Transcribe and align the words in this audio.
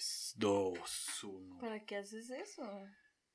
3, 0.00 0.34
2, 0.38 1.24
1. 1.24 1.58
¿Para 1.60 1.84
qué 1.84 1.96
haces 1.96 2.30
eso? 2.30 2.62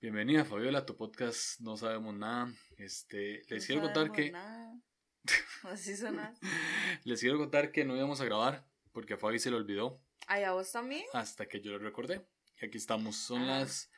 Bienvenida 0.01 0.43
Fabiola 0.45 0.79
a 0.79 0.85
tu 0.87 0.97
podcast 0.97 1.59
No 1.59 1.77
Sabemos 1.77 2.15
Nada. 2.15 2.51
Este, 2.79 3.43
les 3.49 3.61
No 3.61 3.67
quiero 3.67 3.81
contar 3.83 4.07
sabemos 4.07 4.15
que 4.17 4.31
nada. 4.31 4.81
Así 5.63 5.95
sonas. 5.95 6.39
les 7.03 7.19
quiero 7.21 7.37
contar 7.37 7.71
que 7.71 7.85
no 7.85 7.95
íbamos 7.95 8.19
a 8.19 8.25
grabar 8.25 8.67
porque 8.93 9.13
a 9.13 9.17
Fabi 9.19 9.37
se 9.37 9.51
le 9.51 9.57
olvidó 9.57 10.01
Ay, 10.25 10.41
¿a 10.41 10.53
vos 10.53 10.71
también? 10.71 11.03
hasta 11.13 11.45
que 11.47 11.61
yo 11.61 11.71
lo 11.71 11.77
recordé. 11.77 12.25
Y 12.59 12.65
aquí 12.65 12.79
estamos, 12.79 13.15
son 13.15 13.43
Ah. 13.43 13.59
las 13.59 13.91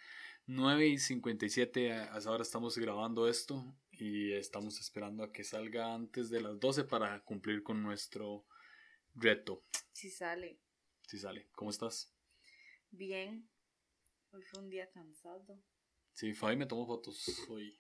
9 0.45 0.87
y 0.87 0.97
57, 0.97 1.93
a- 1.93 2.13
hasta 2.15 2.29
ahora 2.29 2.43
estamos 2.43 2.77
grabando 2.77 3.29
esto 3.29 3.63
y 3.91 4.33
estamos 4.33 4.81
esperando 4.81 5.23
a 5.23 5.31
que 5.31 5.45
salga 5.45 5.93
antes 5.95 6.29
de 6.29 6.41
las 6.41 6.59
12 6.59 6.83
para 6.83 7.23
cumplir 7.23 7.63
con 7.63 7.81
nuestro 7.81 8.45
reto. 9.15 9.63
Sí 9.93 10.09
sale. 10.11 10.59
Si 11.07 11.17
sale, 11.17 11.47
¿cómo 11.53 11.71
estás? 11.71 12.13
Bien. 12.97 13.47
Hoy 14.31 14.41
fue 14.41 14.59
un 14.59 14.71
día 14.71 14.89
cansado. 14.89 15.63
Sí, 16.13 16.33
Fabi 16.33 16.55
me 16.55 16.65
tomó 16.65 16.87
fotos 16.87 17.23
hoy. 17.47 17.79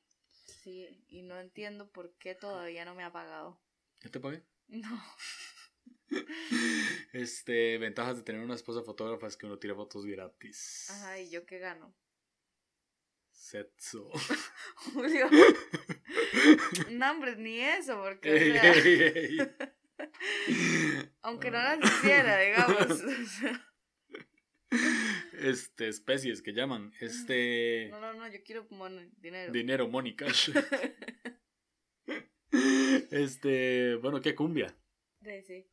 Sí, 0.61 1.03
y 1.07 1.23
no 1.23 1.39
entiendo 1.39 1.91
por 1.91 2.15
qué 2.17 2.35
todavía 2.35 2.85
no 2.85 2.93
me 2.93 3.03
ha 3.03 3.11
pagado. 3.11 3.59
¿Ya 4.01 4.11
te 4.11 4.19
pagué? 4.19 4.45
No. 4.67 5.03
Este, 7.11 7.77
ventajas 7.79 8.15
de 8.17 8.23
tener 8.23 8.41
una 8.41 8.55
esposa 8.55 8.81
fotógrafa 8.81 9.27
es 9.27 9.35
que 9.35 9.45
uno 9.45 9.59
tira 9.59 9.75
fotos 9.75 10.05
gratis. 10.05 10.89
Ajá, 10.89 11.19
¿y 11.19 11.29
yo 11.29 11.45
qué 11.45 11.59
gano? 11.59 11.93
Sexo. 13.31 14.09
Julio. 14.93 15.27
no, 16.91 17.11
hombre, 17.11 17.35
ni 17.35 17.59
eso, 17.59 18.01
porque, 18.01 18.31
o 18.31 18.35
Ey, 18.35 18.53
sea, 18.53 18.73
ey, 18.73 19.01
ey. 19.01 19.37
aunque 21.23 21.51
no 21.51 21.57
las 21.57 21.79
hiciera, 21.83 22.39
digamos. 22.39 23.01
Este, 25.37 25.87
especies 25.87 26.41
que 26.41 26.53
llaman. 26.53 26.91
Este. 26.99 27.89
no, 27.91 27.99
no, 28.01 28.13
no, 28.13 28.27
yo 28.27 28.39
quiero 28.43 28.65
mon- 28.71 29.11
dinero. 29.19 29.51
Dinero, 29.51 29.87
money, 29.87 30.15
cash. 30.15 30.49
Este, 33.11 33.95
bueno, 33.95 34.19
¿qué 34.21 34.33
cumbia? 34.33 34.75
Sí, 35.21 35.41
sí. 35.43 35.69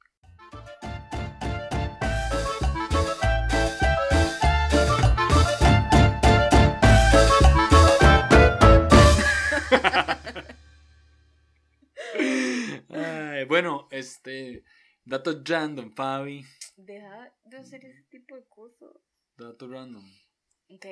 Ay, 12.90 13.44
bueno, 13.44 13.88
este, 13.90 14.64
dato 15.04 15.40
random, 15.44 15.92
Fabi. 15.94 16.44
Deja 16.76 17.32
de 17.44 17.56
hacer 17.58 17.84
ese 17.84 18.02
tipo 18.04 18.34
de 18.36 18.44
cosas. 18.48 18.90
Dato 19.36 19.68
random. 19.68 20.04
Ok. 20.70 20.86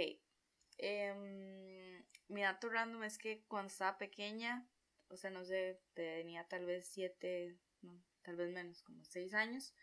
em, 0.79 2.05
mi 2.29 2.43
dato 2.43 2.69
random 2.69 3.05
es 3.05 3.19
que 3.19 3.45
cuando 3.47 3.69
estaba 3.69 3.99
pequeña, 3.99 4.67
o 5.09 5.17
sea, 5.17 5.31
no 5.31 5.45
sé, 5.45 5.81
tenía 5.95 6.47
tal 6.49 6.65
vez 6.65 6.87
siete, 6.89 7.59
no, 7.83 8.03
tal 8.23 8.37
vez 8.37 8.53
menos, 8.53 8.83
como 8.83 9.05
seis 9.05 9.33
años, 9.35 9.75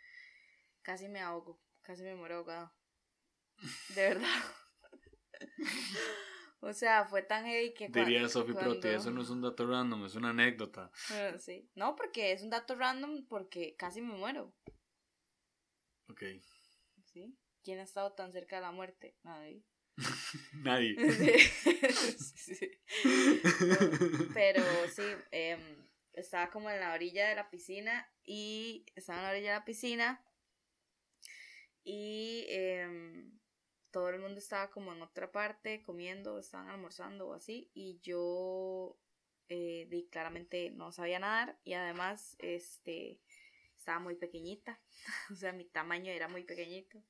casi 0.81 1.07
me 1.07 1.21
ahogo, 1.21 1.61
casi 1.81 2.03
me 2.03 2.15
muero 2.15 2.37
ahogado. 2.37 2.73
De 3.89 4.01
verdad. 4.09 4.41
o 6.61 6.73
sea, 6.73 7.05
fue 7.05 7.21
tan 7.21 7.45
heavy 7.45 7.73
que 7.73 7.87
Diría 7.89 8.27
Sophie 8.27 8.53
Proti, 8.55 8.79
cuando- 8.81 8.97
eso 8.97 9.11
no 9.11 9.21
es 9.21 9.29
un 9.29 9.41
dato 9.41 9.67
random, 9.67 10.05
es 10.05 10.15
una 10.15 10.31
anécdota. 10.31 10.91
Bueno, 11.09 11.39
sí. 11.39 11.69
No, 11.75 11.95
porque 11.95 12.31
es 12.31 12.41
un 12.43 12.49
dato 12.49 12.75
random 12.75 13.25
porque 13.27 13.75
casi 13.77 14.01
me 14.01 14.13
muero. 14.15 14.53
Ok. 16.09 16.23
¿Sí? 17.05 17.37
¿Quién 17.63 17.79
ha 17.79 17.83
estado 17.83 18.13
tan 18.13 18.31
cerca 18.31 18.57
de 18.57 18.61
la 18.61 18.71
muerte? 18.71 19.15
Nadie. 19.23 19.63
Nadie. 20.63 20.95
Sí. 22.39 22.55
Sí. 22.55 22.71
Pero 24.33 24.63
sí, 24.89 25.03
em, 25.31 25.87
estaba 26.13 26.49
como 26.49 26.69
en 26.69 26.79
la 26.79 26.93
orilla 26.93 27.29
de 27.29 27.35
la 27.35 27.49
piscina 27.49 28.11
y 28.23 28.85
estaba 28.95 29.19
en 29.19 29.25
la 29.25 29.31
orilla 29.31 29.51
de 29.53 29.59
la 29.59 29.65
piscina 29.65 30.25
y 31.83 32.45
em, 32.49 33.39
todo 33.91 34.09
el 34.09 34.19
mundo 34.19 34.39
estaba 34.39 34.69
como 34.71 34.93
en 34.93 35.01
otra 35.01 35.31
parte 35.31 35.83
comiendo, 35.83 36.39
estaban 36.39 36.69
almorzando 36.69 37.29
o 37.29 37.33
así 37.33 37.69
y 37.73 37.99
yo 38.01 38.97
eh, 39.49 40.07
claramente 40.11 40.71
no 40.71 40.91
sabía 40.91 41.19
nadar 41.19 41.59
y 41.63 41.73
además 41.73 42.35
este 42.39 43.19
estaba 43.75 43.99
muy 43.99 44.15
pequeñita, 44.15 44.81
o 45.31 45.35
sea 45.35 45.53
mi 45.53 45.65
tamaño 45.65 46.11
era 46.11 46.27
muy 46.27 46.43
pequeñito. 46.43 47.03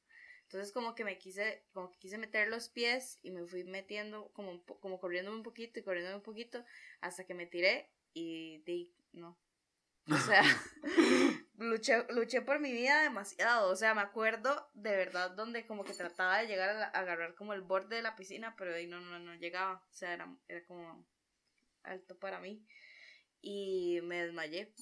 Entonces 0.50 0.72
como 0.74 0.96
que 0.96 1.04
me 1.06 1.20
quise, 1.20 1.64
como 1.74 1.92
que 1.92 2.00
quise 2.00 2.18
meter 2.18 2.48
los 2.48 2.70
pies 2.70 3.20
y 3.22 3.30
me 3.32 3.46
fui 3.46 3.64
metiendo 3.64 4.32
como, 4.34 4.64
como 4.66 5.00
corriéndome 5.00 5.38
un 5.38 5.44
poquito 5.44 5.80
y 5.80 5.84
corriéndome 5.84 6.16
un 6.18 6.24
poquito 6.24 6.66
hasta 7.02 7.26
que 7.26 7.36
me 7.36 7.46
tiré 7.46 7.92
y 8.14 8.58
di, 8.66 8.92
no. 9.14 9.38
O 10.12 10.18
sea, 10.18 10.42
luché, 11.58 12.06
luché 12.10 12.42
por 12.42 12.60
mi 12.60 12.72
vida 12.72 13.02
demasiado. 13.04 13.72
O 13.72 13.76
sea, 13.76 13.94
me 13.94 14.02
acuerdo 14.02 14.70
de 14.74 14.92
verdad 14.96 15.32
donde 15.32 15.68
como 15.68 15.84
que 15.86 15.94
trataba 15.94 16.40
de 16.40 16.48
llegar 16.48 16.70
a, 16.70 16.74
la- 16.74 16.86
a 16.88 17.00
agarrar 17.00 17.36
como 17.36 17.54
el 17.54 17.62
borde 17.62 17.98
de 17.98 18.02
la 18.02 18.16
piscina, 18.16 18.56
pero 18.58 18.74
ahí 18.76 18.88
no, 18.88 19.00
no, 19.02 19.20
no 19.20 19.36
llegaba. 19.36 19.84
O 19.90 19.94
sea, 19.94 20.14
era, 20.14 20.36
era 20.48 20.66
como 20.66 21.06
alto 21.84 22.18
para 22.20 22.40
mí. 22.40 22.66
Y 23.42 24.02
me 24.04 24.24
desmayé. 24.26 24.74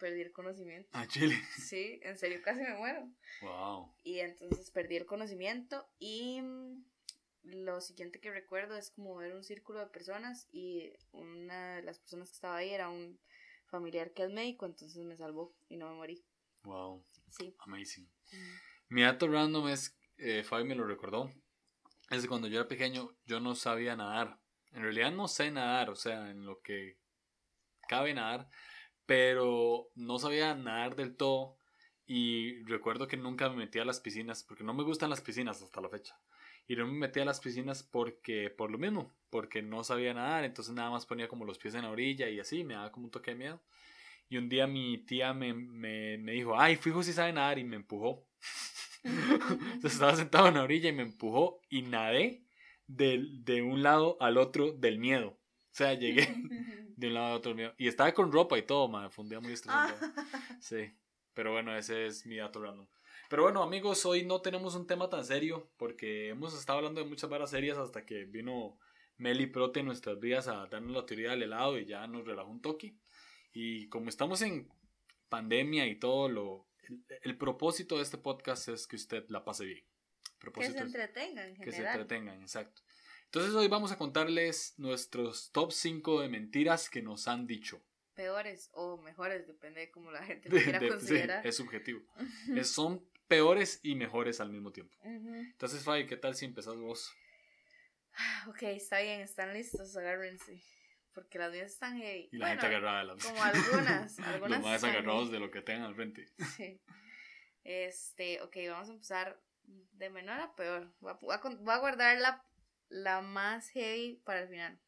Perdí 0.00 0.22
el 0.22 0.32
conocimiento. 0.32 0.88
A 0.92 1.06
Chile. 1.06 1.36
Sí, 1.56 2.00
en 2.02 2.16
serio 2.16 2.40
casi 2.42 2.62
me 2.62 2.74
muero. 2.74 3.06
Wow. 3.42 3.94
Y 4.02 4.20
entonces 4.20 4.70
perdí 4.70 4.96
el 4.96 5.04
conocimiento 5.04 5.86
y 5.98 6.40
mm, 6.40 6.82
lo 7.42 7.82
siguiente 7.82 8.18
que 8.18 8.30
recuerdo 8.30 8.76
es 8.76 8.90
como 8.90 9.14
ver 9.16 9.34
un 9.34 9.44
círculo 9.44 9.78
de 9.78 9.86
personas 9.88 10.48
y 10.52 10.90
una 11.12 11.76
de 11.76 11.82
las 11.82 11.98
personas 11.98 12.30
que 12.30 12.34
estaba 12.34 12.56
ahí 12.56 12.70
era 12.70 12.88
un 12.88 13.20
familiar 13.66 14.12
que 14.12 14.24
es 14.24 14.30
médico, 14.30 14.64
entonces 14.64 15.04
me 15.04 15.16
salvó 15.16 15.54
y 15.68 15.76
no 15.76 15.90
me 15.90 15.96
morí. 15.96 16.24
Wow. 16.64 17.04
Sí. 17.28 17.54
Amazing. 17.60 18.10
Mi 18.88 19.02
dato 19.02 19.28
random 19.28 19.68
es, 19.68 19.94
eh, 20.16 20.42
Fabi 20.44 20.64
me 20.64 20.74
lo 20.74 20.86
recordó, 20.86 21.30
es 22.10 22.22
que 22.22 22.28
cuando 22.28 22.48
yo 22.48 22.58
era 22.60 22.68
pequeño 22.68 23.14
yo 23.26 23.38
no 23.38 23.54
sabía 23.54 23.96
nadar. 23.96 24.40
En 24.72 24.82
realidad 24.82 25.12
no 25.12 25.28
sé 25.28 25.50
nadar, 25.50 25.90
o 25.90 25.96
sea, 25.96 26.30
en 26.30 26.46
lo 26.46 26.60
que 26.60 26.96
cabe 27.88 28.14
nadar, 28.14 28.48
pero 29.10 29.90
no 29.96 30.20
sabía 30.20 30.54
nadar 30.54 30.94
del 30.94 31.16
todo 31.16 31.56
y 32.06 32.62
recuerdo 32.62 33.08
que 33.08 33.16
nunca 33.16 33.48
me 33.50 33.56
metía 33.56 33.82
a 33.82 33.84
las 33.84 33.98
piscinas 33.98 34.44
porque 34.44 34.62
no 34.62 34.72
me 34.72 34.84
gustan 34.84 35.10
las 35.10 35.20
piscinas 35.20 35.60
hasta 35.62 35.80
la 35.80 35.88
fecha. 35.88 36.16
Y 36.68 36.76
no 36.76 36.86
me 36.86 36.92
metía 36.92 37.24
a 37.24 37.26
las 37.26 37.40
piscinas 37.40 37.82
porque, 37.82 38.50
por 38.50 38.70
lo 38.70 38.78
mismo, 38.78 39.12
porque 39.30 39.62
no 39.62 39.82
sabía 39.82 40.14
nadar, 40.14 40.44
entonces 40.44 40.74
nada 40.74 40.90
más 40.90 41.06
ponía 41.06 41.26
como 41.26 41.44
los 41.44 41.58
pies 41.58 41.74
en 41.74 41.82
la 41.82 41.90
orilla 41.90 42.28
y 42.28 42.38
así, 42.38 42.62
me 42.62 42.74
daba 42.74 42.92
como 42.92 43.06
un 43.06 43.10
toque 43.10 43.32
de 43.32 43.36
miedo. 43.38 43.60
Y 44.28 44.38
un 44.38 44.48
día 44.48 44.66
mi 44.68 44.98
tía 44.98 45.34
me, 45.34 45.54
me, 45.54 46.18
me 46.18 46.32
dijo, 46.32 46.60
ay, 46.60 46.76
fijo 46.76 47.02
si 47.02 47.12
sabe 47.12 47.32
nadar 47.32 47.58
y 47.58 47.64
me 47.64 47.76
empujó. 47.76 48.26
Entonces 49.04 49.94
estaba 49.94 50.16
sentado 50.16 50.48
en 50.48 50.54
la 50.54 50.64
orilla 50.64 50.90
y 50.90 50.94
me 50.94 51.02
empujó 51.02 51.60
y 51.70 51.82
nadé 51.82 52.44
del- 52.86 53.44
de 53.44 53.62
un 53.62 53.82
lado 53.82 54.18
al 54.20 54.38
otro 54.38 54.72
del 54.72 54.98
miedo. 55.00 55.39
O 55.80 55.82
sea, 55.82 55.94
llegué 55.94 56.28
de 56.96 57.06
un 57.06 57.14
lado 57.14 57.26
al 57.28 57.32
otro 57.38 57.54
miedo. 57.54 57.72
Y 57.78 57.88
estaba 57.88 58.12
con 58.12 58.30
ropa 58.30 58.58
y 58.58 58.62
todo, 58.62 58.86
madre. 58.86 59.08
Fue 59.08 59.22
un 59.22 59.30
día 59.30 59.40
muy 59.40 59.54
estresante. 59.54 60.06
Sí. 60.60 60.92
Pero 61.32 61.52
bueno, 61.52 61.74
ese 61.74 62.04
es 62.04 62.26
mi 62.26 62.36
dato 62.36 62.60
random. 62.60 62.86
Pero 63.30 63.44
bueno, 63.44 63.62
amigos, 63.62 64.04
hoy 64.04 64.26
no 64.26 64.42
tenemos 64.42 64.74
un 64.74 64.86
tema 64.86 65.08
tan 65.08 65.24
serio 65.24 65.70
porque 65.78 66.28
hemos 66.28 66.52
estado 66.52 66.80
hablando 66.80 67.00
de 67.02 67.08
muchas 67.08 67.30
varas 67.30 67.48
serias 67.48 67.78
hasta 67.78 68.04
que 68.04 68.26
vino 68.26 68.76
Meli 69.16 69.46
Prote 69.46 69.80
en 69.80 69.86
nuestras 69.86 70.20
vidas 70.20 70.48
a 70.48 70.66
darnos 70.66 70.92
la 70.92 71.06
teoría 71.06 71.30
del 71.30 71.44
helado 71.44 71.78
y 71.78 71.86
ya 71.86 72.06
nos 72.06 72.26
relajó 72.26 72.50
un 72.50 72.60
toque. 72.60 72.94
Y 73.54 73.88
como 73.88 74.10
estamos 74.10 74.42
en 74.42 74.68
pandemia 75.30 75.86
y 75.86 75.98
todo, 75.98 76.28
lo, 76.28 76.66
el, 76.82 77.02
el 77.22 77.38
propósito 77.38 77.96
de 77.96 78.02
este 78.02 78.18
podcast 78.18 78.68
es 78.68 78.86
que 78.86 78.96
usted 78.96 79.24
la 79.30 79.44
pase 79.44 79.64
bien. 79.64 79.78
El 79.78 80.32
que 80.32 80.38
propósito 80.40 80.78
se 80.78 80.84
entretengan 80.84 81.48
en 81.48 81.56
que 81.56 81.70
se 81.70 81.76
general. 81.78 82.00
entretengan, 82.00 82.42
exacto. 82.42 82.82
Entonces 83.32 83.54
hoy 83.54 83.68
vamos 83.68 83.92
a 83.92 83.96
contarles 83.96 84.74
nuestros 84.76 85.52
top 85.52 85.70
5 85.70 86.20
de 86.20 86.28
mentiras 86.28 86.90
que 86.90 87.00
nos 87.00 87.28
han 87.28 87.46
dicho. 87.46 87.80
Peores 88.14 88.70
o 88.72 88.96
mejores, 89.00 89.46
depende 89.46 89.82
de 89.82 89.90
cómo 89.92 90.10
la 90.10 90.24
gente 90.24 90.48
lo 90.48 90.56
quiera 90.60 90.80
De- 90.80 90.88
considerar. 90.88 91.46
es 91.46 91.56
subjetivo. 91.56 92.00
Es- 92.66 92.72
son 92.72 93.08
peores 93.28 93.78
y 93.84 93.94
mejores 93.94 94.40
al 94.40 94.50
mismo 94.50 94.72
tiempo. 94.72 94.96
Entonces, 95.04 95.84
Fabi, 95.84 96.06
¿qué 96.06 96.16
tal 96.16 96.34
si 96.34 96.44
empezás 96.44 96.74
vos? 96.76 97.12
Ok, 98.48 98.62
está 98.64 98.98
bien, 99.00 99.20
están 99.20 99.52
listos, 99.54 99.96
agárrense. 99.96 100.60
Porque 101.14 101.38
las 101.38 101.52
mías 101.52 101.70
están 101.70 101.96
heavy. 101.98 102.28
Y 102.32 102.36
la 102.38 102.46
Bueno, 102.48 102.60
gente 102.62 102.76
agarrada 102.76 102.98
de 103.00 103.04
las 103.06 103.24
como 103.24 103.42
algunas, 103.44 104.18
algunas 104.18 104.50
Los 104.50 104.60
más 104.62 104.74
están 104.74 104.90
agarrados 104.90 105.30
de 105.30 105.38
lo 105.38 105.50
que 105.52 105.62
tengan 105.62 105.84
al 105.84 105.94
frente. 105.94 106.26
Sí. 106.56 106.80
Este, 107.62 108.40
ok, 108.42 108.56
vamos 108.70 108.88
a 108.88 108.92
empezar 108.92 109.40
de 109.62 110.10
menor 110.10 110.40
a 110.40 110.54
peor. 110.56 110.92
A, 111.06 111.12
voy 111.14 111.72
a 111.74 111.78
guardar 111.78 112.18
la, 112.18 112.44
la 112.90 113.22
más 113.22 113.70
heavy 113.70 114.20
para 114.24 114.42
el 114.42 114.48
final. 114.48 114.78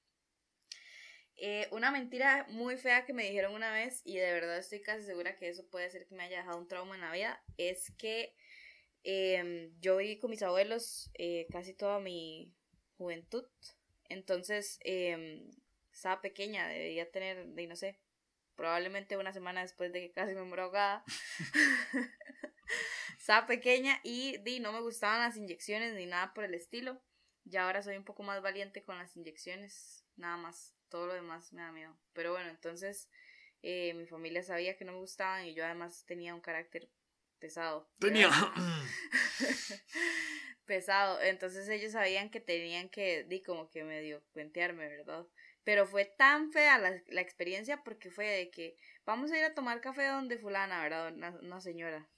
Eh, 1.37 1.67
una 1.73 1.91
mentira 1.91 2.47
muy 2.51 2.77
fea 2.77 3.07
que 3.07 3.15
me 3.15 3.25
dijeron 3.25 3.55
una 3.55 3.73
vez, 3.73 4.03
y 4.05 4.17
de 4.19 4.33
verdad 4.33 4.59
estoy 4.59 4.83
casi 4.83 5.05
segura 5.05 5.37
que 5.37 5.49
eso 5.49 5.67
puede 5.71 5.91
ser 5.91 6.07
que 6.07 6.15
me 6.15 6.25
haya 6.25 6.39
dejado 6.39 6.59
un 6.59 6.69
trauma 6.69 6.95
en 6.95 7.01
la 7.01 7.13
vida, 7.13 7.43
es 7.57 7.91
que 7.97 8.35
Em, 9.05 9.73
yo 9.81 9.97
viví 9.97 10.19
con 10.19 10.31
mis 10.31 10.43
abuelos 10.43 11.11
eh, 11.15 11.47
casi 11.51 11.75
toda 11.75 11.99
mi 12.01 12.55
juventud. 12.97 13.45
Entonces, 14.09 14.79
eh, 14.85 15.43
estaba 15.93 16.21
pequeña, 16.21 16.69
debía 16.69 17.11
tener, 17.11 17.47
de, 17.49 17.67
no 17.67 17.77
sé, 17.77 17.99
probablemente 18.55 19.17
una 19.17 19.33
semana 19.33 19.63
después 19.63 19.93
de 19.93 20.01
que 20.01 20.13
casi 20.13 20.35
me 20.35 20.45
muero 20.45 20.65
ahogada. 20.65 21.05
estaba 23.19 23.47
pequeña 23.47 24.01
y 24.05 24.39
di, 24.39 24.61
no 24.61 24.73
me 24.73 24.81
gustaban 24.81 25.21
las 25.21 25.37
inyecciones 25.37 25.95
ni 25.95 26.07
nada 26.07 26.33
por 26.35 26.45
el 26.45 26.55
estilo. 26.55 27.01
Ya 27.45 27.65
ahora 27.67 27.83
soy 27.83 27.97
un 27.97 28.05
poco 28.05 28.23
más 28.23 28.41
valiente 28.43 28.83
con 28.83 28.99
las 28.99 29.17
inyecciones, 29.17 30.05
nada 30.17 30.37
más. 30.37 30.75
Todo 30.89 31.07
lo 31.07 31.15
demás 31.15 31.53
me 31.53 31.63
da 31.63 31.73
miedo. 31.73 31.97
Pero 32.13 32.33
bueno, 32.33 32.51
entonces 32.51 33.09
eh, 33.63 33.95
mi 33.95 34.07
familia 34.07 34.43
sabía 34.43 34.77
que 34.77 34.85
no 34.85 34.93
me 34.93 34.99
gustaban 34.99 35.47
y 35.47 35.55
yo 35.55 35.65
además 35.65 36.05
tenía 36.07 36.35
un 36.35 36.41
carácter 36.41 36.89
pesado. 37.39 37.91
Tenía. 37.99 38.31
pesado. 40.67 41.21
Entonces 41.23 41.69
ellos 41.69 41.93
sabían 41.93 42.31
que 42.31 42.41
tenían 42.41 42.89
que, 42.89 43.25
di, 43.25 43.43
como 43.43 43.71
que 43.71 43.85
medio 43.85 44.23
cuentearme, 44.33 44.89
¿verdad? 44.89 45.27
Pero 45.65 45.87
fue 45.87 46.05
tan 46.05 46.51
fea 46.51 46.79
la, 46.79 47.03
la, 47.07 47.21
experiencia 47.21 47.83
porque 47.85 48.11
fue 48.11 48.27
de 48.27 48.51
que 48.51 48.77
vamos 49.05 49.31
a 49.31 49.39
ir 49.39 49.45
a 49.45 49.55
tomar 49.55 49.81
café 49.81 50.07
donde 50.07 50.39
fulana, 50.39 50.83
¿verdad? 50.83 51.13
Una, 51.43 51.61
señora. 51.61 52.09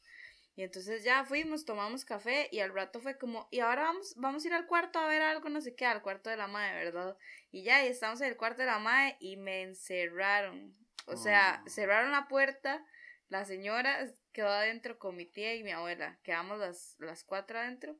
Y 0.57 0.63
entonces 0.63 1.03
ya 1.03 1.25
fuimos, 1.25 1.65
tomamos 1.65 2.05
café 2.05 2.49
y 2.53 2.61
al 2.61 2.73
rato 2.73 3.01
fue 3.01 3.19
como, 3.19 3.49
y 3.51 3.59
ahora 3.61 3.83
vamos, 3.83 4.15
vamos 4.17 4.45
a 4.45 4.49
ir 4.49 4.55
al 4.55 4.67
cuarto 4.67 5.01
a 5.01 5.09
ver 5.09 5.21
algo, 5.23 5.49
no 5.49 5.61
sé 5.61 5.75
qué, 5.75 5.85
al 5.85 6.03
cuarto 6.03 6.31
de 6.31 6.37
la 6.37 6.47
madre, 6.47 6.85
¿verdad? 6.85 7.17
Y 7.51 7.65
ya, 7.65 7.85
y 7.85 7.89
estamos 7.89 8.21
en 8.21 8.29
el 8.29 8.37
cuarto 8.37 8.63
de 8.63 8.67
la 8.67 8.79
madre 8.79 9.17
y 9.19 9.37
me 9.37 9.63
encerraron. 9.63 10.73
O 11.07 11.17
sea, 11.17 11.63
oh. 11.65 11.69
cerraron 11.69 12.13
la 12.13 12.29
puerta, 12.29 12.85
la 13.29 13.45
señora 13.45 14.07
quedó 14.33 14.49
adentro 14.49 14.99
con 14.99 15.17
mi 15.17 15.27
tía 15.27 15.55
y 15.55 15.65
mi 15.65 15.73
abuela, 15.73 16.19
quedamos 16.23 16.59
las, 16.61 16.97
las 17.01 17.25
cuatro 17.25 17.59
adentro. 17.59 17.97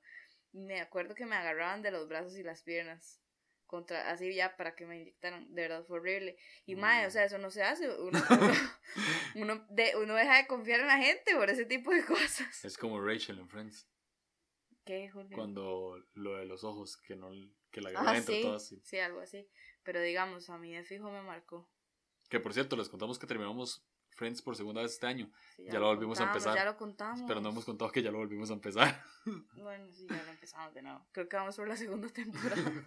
Y 0.53 0.61
me 0.61 0.81
acuerdo 0.81 1.17
que 1.17 1.27
me 1.27 1.35
agarraban 1.35 1.83
de 1.83 1.91
los 1.91 2.09
brazos 2.09 2.37
y 2.37 2.45
las 2.45 2.63
piernas 2.63 3.24
contra, 3.67 4.11
así 4.11 4.35
ya 4.35 4.57
para 4.57 4.75
que 4.75 4.87
me 4.87 5.01
inyectaran, 5.01 5.55
de 5.55 5.63
verdad 5.63 5.85
fue 5.85 5.99
horrible. 5.99 6.37
Y 6.67 6.77
madre, 6.77 7.07
o 7.07 7.11
sea, 7.11 7.25
eso 7.25 7.39
no 7.39 7.51
se 7.51 7.63
hace, 7.63 7.89
uno, 8.01 8.23
uno, 9.35 9.67
de, 9.71 9.95
uno 9.97 10.15
deja 10.15 10.37
de 10.37 10.47
confiar 10.47 10.81
en 10.81 10.87
la 10.87 10.99
gente 10.99 11.35
por 11.35 11.51
ese 11.51 11.65
tipo 11.65 11.91
de 11.91 12.05
cosas. 12.05 12.65
Es 12.65 12.79
como 12.79 13.01
Rachel 13.01 13.39
en 13.39 13.49
Friends. 13.49 13.89
¿Qué, 14.85 15.09
Julio? 15.09 15.37
Cuando 15.37 16.03
lo 16.15 16.37
de 16.37 16.45
los 16.45 16.63
ojos, 16.63 16.97
que 16.99 17.17
no 17.17 17.31
que 17.71 17.81
la 17.81 17.91
ah, 17.97 18.21
sí, 18.21 18.43
todo 18.43 18.55
así. 18.55 18.81
Sí, 18.85 18.99
algo 18.99 19.21
así. 19.21 19.49
Pero 19.83 20.01
digamos, 20.01 20.49
a 20.49 20.59
mí 20.59 20.75
de 20.75 20.85
fijo 20.85 21.11
me 21.11 21.23
marcó. 21.23 21.69
Que 22.29 22.39
por 22.39 22.55
cierto, 22.55 22.77
les 22.77 22.89
contamos 22.89 23.19
que 23.19 23.27
terminamos 23.27 23.85
Friends 24.11 24.43
por 24.43 24.55
segunda 24.55 24.81
vez 24.81 24.93
este 24.93 25.07
año. 25.07 25.31
ya, 25.59 25.81
lo 25.81 25.87
volvimos 25.87 26.21
a 26.21 26.25
empezar. 26.25 26.55
Ya 26.55 26.65
lo 26.65 26.77
contamos. 26.77 27.25
Pero 27.27 27.41
no 27.41 27.49
hemos 27.49 27.65
contado 27.65 27.91
que 27.91 28.03
ya 28.03 28.13
lo 28.13 28.19
volvimos 28.19 28.51
a 28.51 28.55
empezar. 28.55 29.03
Bueno, 29.57 29.91
sí, 29.93 30.07
ya 30.09 30.23
lo 30.23 30.31
empezamos 30.31 30.73
de 30.75 30.83
nuevo. 30.83 31.05
Creo 31.13 31.29
que 31.29 31.37
vamos 31.37 31.57
por 31.57 31.67
la 31.67 31.77
segunda 31.77 32.09
temporada. 32.13 32.85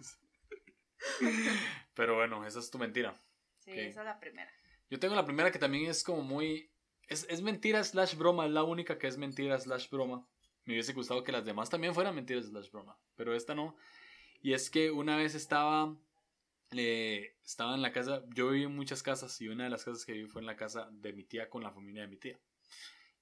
Pero 1.94 2.16
bueno, 2.16 2.46
esa 2.46 2.58
es 2.58 2.70
tu 2.70 2.78
mentira. 2.78 3.14
Sí, 3.58 3.72
esa 3.72 4.00
es 4.00 4.06
la 4.06 4.20
primera. 4.20 4.50
Yo 4.90 4.98
tengo 4.98 5.14
la 5.14 5.24
primera 5.24 5.50
que 5.50 5.58
también 5.58 5.90
es 5.90 6.02
como 6.02 6.22
muy... 6.22 6.70
Es, 7.08 7.26
es 7.28 7.42
mentira 7.42 7.82
slash 7.82 8.16
broma, 8.16 8.46
es 8.46 8.52
la 8.52 8.62
única 8.62 8.98
que 8.98 9.06
es 9.06 9.18
mentira 9.18 9.58
slash 9.58 9.90
broma. 9.90 10.26
Me 10.64 10.74
hubiese 10.74 10.92
gustado 10.92 11.24
que 11.24 11.32
las 11.32 11.46
demás 11.46 11.70
también 11.70 11.94
fueran 11.94 12.14
mentiras 12.14 12.44
slash 12.44 12.70
broma, 12.70 12.98
pero 13.16 13.34
esta 13.34 13.54
no. 13.54 13.74
Y 14.42 14.52
es 14.52 14.68
que 14.68 14.90
una 14.90 15.16
vez 15.16 15.34
estaba... 15.34 15.96
Eh, 16.72 17.36
estaba 17.42 17.74
en 17.74 17.80
la 17.80 17.92
casa, 17.92 18.22
yo 18.34 18.50
viví 18.50 18.64
en 18.64 18.76
muchas 18.76 19.02
casas 19.02 19.40
y 19.40 19.48
una 19.48 19.64
de 19.64 19.70
las 19.70 19.84
casas 19.86 20.04
que 20.04 20.12
viví 20.12 20.28
fue 20.28 20.42
en 20.42 20.46
la 20.46 20.56
casa 20.56 20.90
de 20.92 21.14
mi 21.14 21.24
tía 21.24 21.48
con 21.48 21.62
la 21.62 21.70
familia 21.70 22.02
de 22.02 22.08
mi 22.08 22.18
tía. 22.18 22.38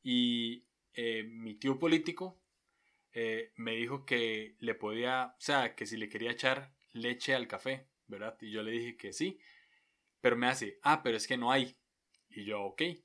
Y 0.02 0.64
eh, 0.94 1.22
mi 1.22 1.54
tío 1.54 1.78
político 1.78 2.36
eh, 3.12 3.52
me 3.54 3.76
dijo 3.76 4.04
que 4.04 4.56
le 4.58 4.74
podía, 4.74 5.36
o 5.38 5.40
sea, 5.40 5.76
que 5.76 5.86
si 5.86 5.96
le 5.96 6.08
quería 6.08 6.32
echar 6.32 6.74
leche 6.96 7.34
al 7.34 7.46
café, 7.48 7.88
¿verdad? 8.06 8.36
Y 8.40 8.50
yo 8.50 8.62
le 8.62 8.72
dije 8.72 8.96
que 8.96 9.12
sí, 9.12 9.38
pero 10.20 10.36
me 10.36 10.48
hace, 10.48 10.78
ah, 10.82 11.02
pero 11.02 11.16
es 11.16 11.26
que 11.26 11.36
no 11.36 11.52
hay. 11.52 11.76
Y 12.30 12.44
yo, 12.44 12.62
ok. 12.62 12.82
Y 12.82 12.98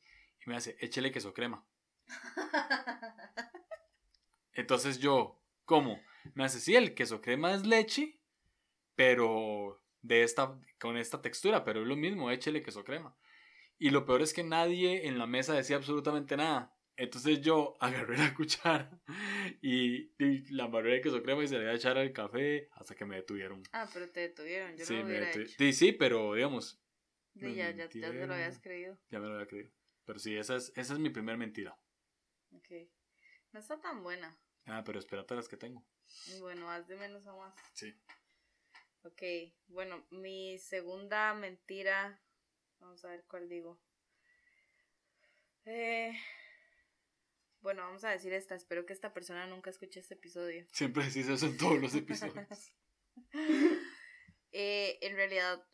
me 0.45 0.55
hace, 0.55 0.75
échele 0.79 1.11
queso 1.11 1.33
crema. 1.33 1.65
Entonces 4.53 4.99
yo, 4.99 5.41
¿cómo? 5.65 6.01
Me 6.33 6.43
hace, 6.43 6.59
sí, 6.59 6.75
el 6.75 6.93
queso 6.93 7.21
crema 7.21 7.53
es 7.53 7.65
leche, 7.65 8.19
pero 8.95 9.81
de 10.01 10.23
esta, 10.23 10.59
con 10.79 10.97
esta 10.97 11.21
textura, 11.21 11.63
pero 11.63 11.81
es 11.81 11.87
lo 11.87 11.95
mismo, 11.95 12.31
échele 12.31 12.63
queso 12.63 12.83
crema. 12.83 13.15
Y 13.77 13.89
lo 13.89 14.05
peor 14.05 14.21
es 14.21 14.33
que 14.33 14.43
nadie 14.43 15.07
en 15.07 15.17
la 15.17 15.25
mesa 15.25 15.53
decía 15.53 15.75
absolutamente 15.75 16.37
nada. 16.37 16.75
Entonces 16.97 17.41
yo 17.41 17.75
agarré 17.79 18.17
la 18.17 18.33
cuchara 18.33 18.89
y, 19.61 20.11
la 20.53 20.65
embarré 20.65 20.93
de 20.93 21.01
queso 21.01 21.21
crema 21.23 21.43
y 21.43 21.47
se 21.47 21.57
le 21.57 21.63
iba 21.63 21.71
a 21.71 21.75
echar 21.75 21.97
al 21.97 22.13
café 22.13 22.69
hasta 22.73 22.95
que 22.95 23.05
me 23.05 23.15
detuvieron. 23.15 23.63
Ah, 23.71 23.89
pero 23.93 24.09
te 24.09 24.21
detuvieron, 24.21 24.77
yo 24.77 24.85
sí, 24.85 24.93
no 24.93 24.99
lo 24.99 25.05
hubiera 25.07 25.31
hecho. 25.31 25.45
Sí, 25.57 25.73
sí, 25.73 25.91
pero 25.91 26.33
digamos. 26.33 26.81
Sí, 27.33 27.55
ya, 27.55 27.71
ya, 27.71 27.87
ya 27.87 27.89
te 27.89 28.25
lo 28.27 28.33
habías 28.33 28.59
creído. 28.59 28.97
Ya 29.09 29.19
me 29.19 29.27
lo 29.27 29.35
había 29.35 29.47
creído. 29.47 29.71
Pero 30.05 30.19
sí, 30.19 30.35
esa 30.35 30.57
es, 30.57 30.73
esa 30.75 30.93
es 30.93 30.99
mi 30.99 31.09
primer 31.09 31.37
mentira. 31.37 31.77
Ok. 32.53 32.69
No 33.53 33.59
está 33.59 33.79
tan 33.79 34.03
buena. 34.03 34.37
Ah, 34.65 34.83
pero 34.85 34.99
espérate 34.99 35.35
las 35.35 35.47
que 35.47 35.57
tengo. 35.57 35.85
Bueno, 36.39 36.69
haz 36.69 36.87
de 36.87 36.95
menos 36.95 37.25
a 37.25 37.33
más. 37.33 37.53
Sí. 37.73 37.93
Ok, 39.03 39.23
bueno, 39.67 40.05
mi 40.11 40.59
segunda 40.59 41.33
mentira. 41.33 42.21
Vamos 42.79 43.03
a 43.03 43.09
ver 43.09 43.25
cuál 43.27 43.49
digo. 43.49 43.79
Eh, 45.65 46.13
bueno, 47.61 47.83
vamos 47.83 48.03
a 48.03 48.09
decir 48.09 48.33
esta. 48.33 48.55
Espero 48.55 48.85
que 48.85 48.93
esta 48.93 49.13
persona 49.13 49.45
nunca 49.47 49.69
escuche 49.69 49.99
este 49.99 50.15
episodio. 50.15 50.65
Siempre 50.71 51.05
decís 51.05 51.27
eso 51.27 51.45
en 51.45 51.57
todos 51.57 51.79
los 51.79 51.93
episodios. 51.95 52.73
eh, 54.51 54.97
en 55.01 55.15
realidad, 55.15 55.65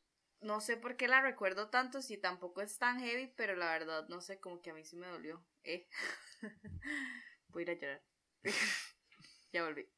no 0.42 0.60
sé 0.62 0.78
por 0.78 0.98
qué 0.98 1.08
la 1.08 1.22
recuerdo 1.22 1.70
tanto, 1.70 2.02
si 2.02 2.18
tampoco 2.18 2.62
es 2.62 2.78
tan 2.78 3.00
heavy, 3.00 3.34
pero 3.36 3.56
la 3.56 3.72
verdad, 3.72 4.08
no 4.10 4.22
sé, 4.22 4.40
como 4.40 4.62
que 4.62 4.72
a 4.72 4.74
mí 4.74 4.84
sí 4.84 4.98
me 4.98 5.08
dolió. 5.08 5.46
Eh. 5.64 5.88
Voy 7.50 7.62
a 7.62 7.64
ir 7.64 7.70
a 7.72 7.74
llorar. 7.74 8.04
ya 9.54 9.64
volví. 9.64 9.90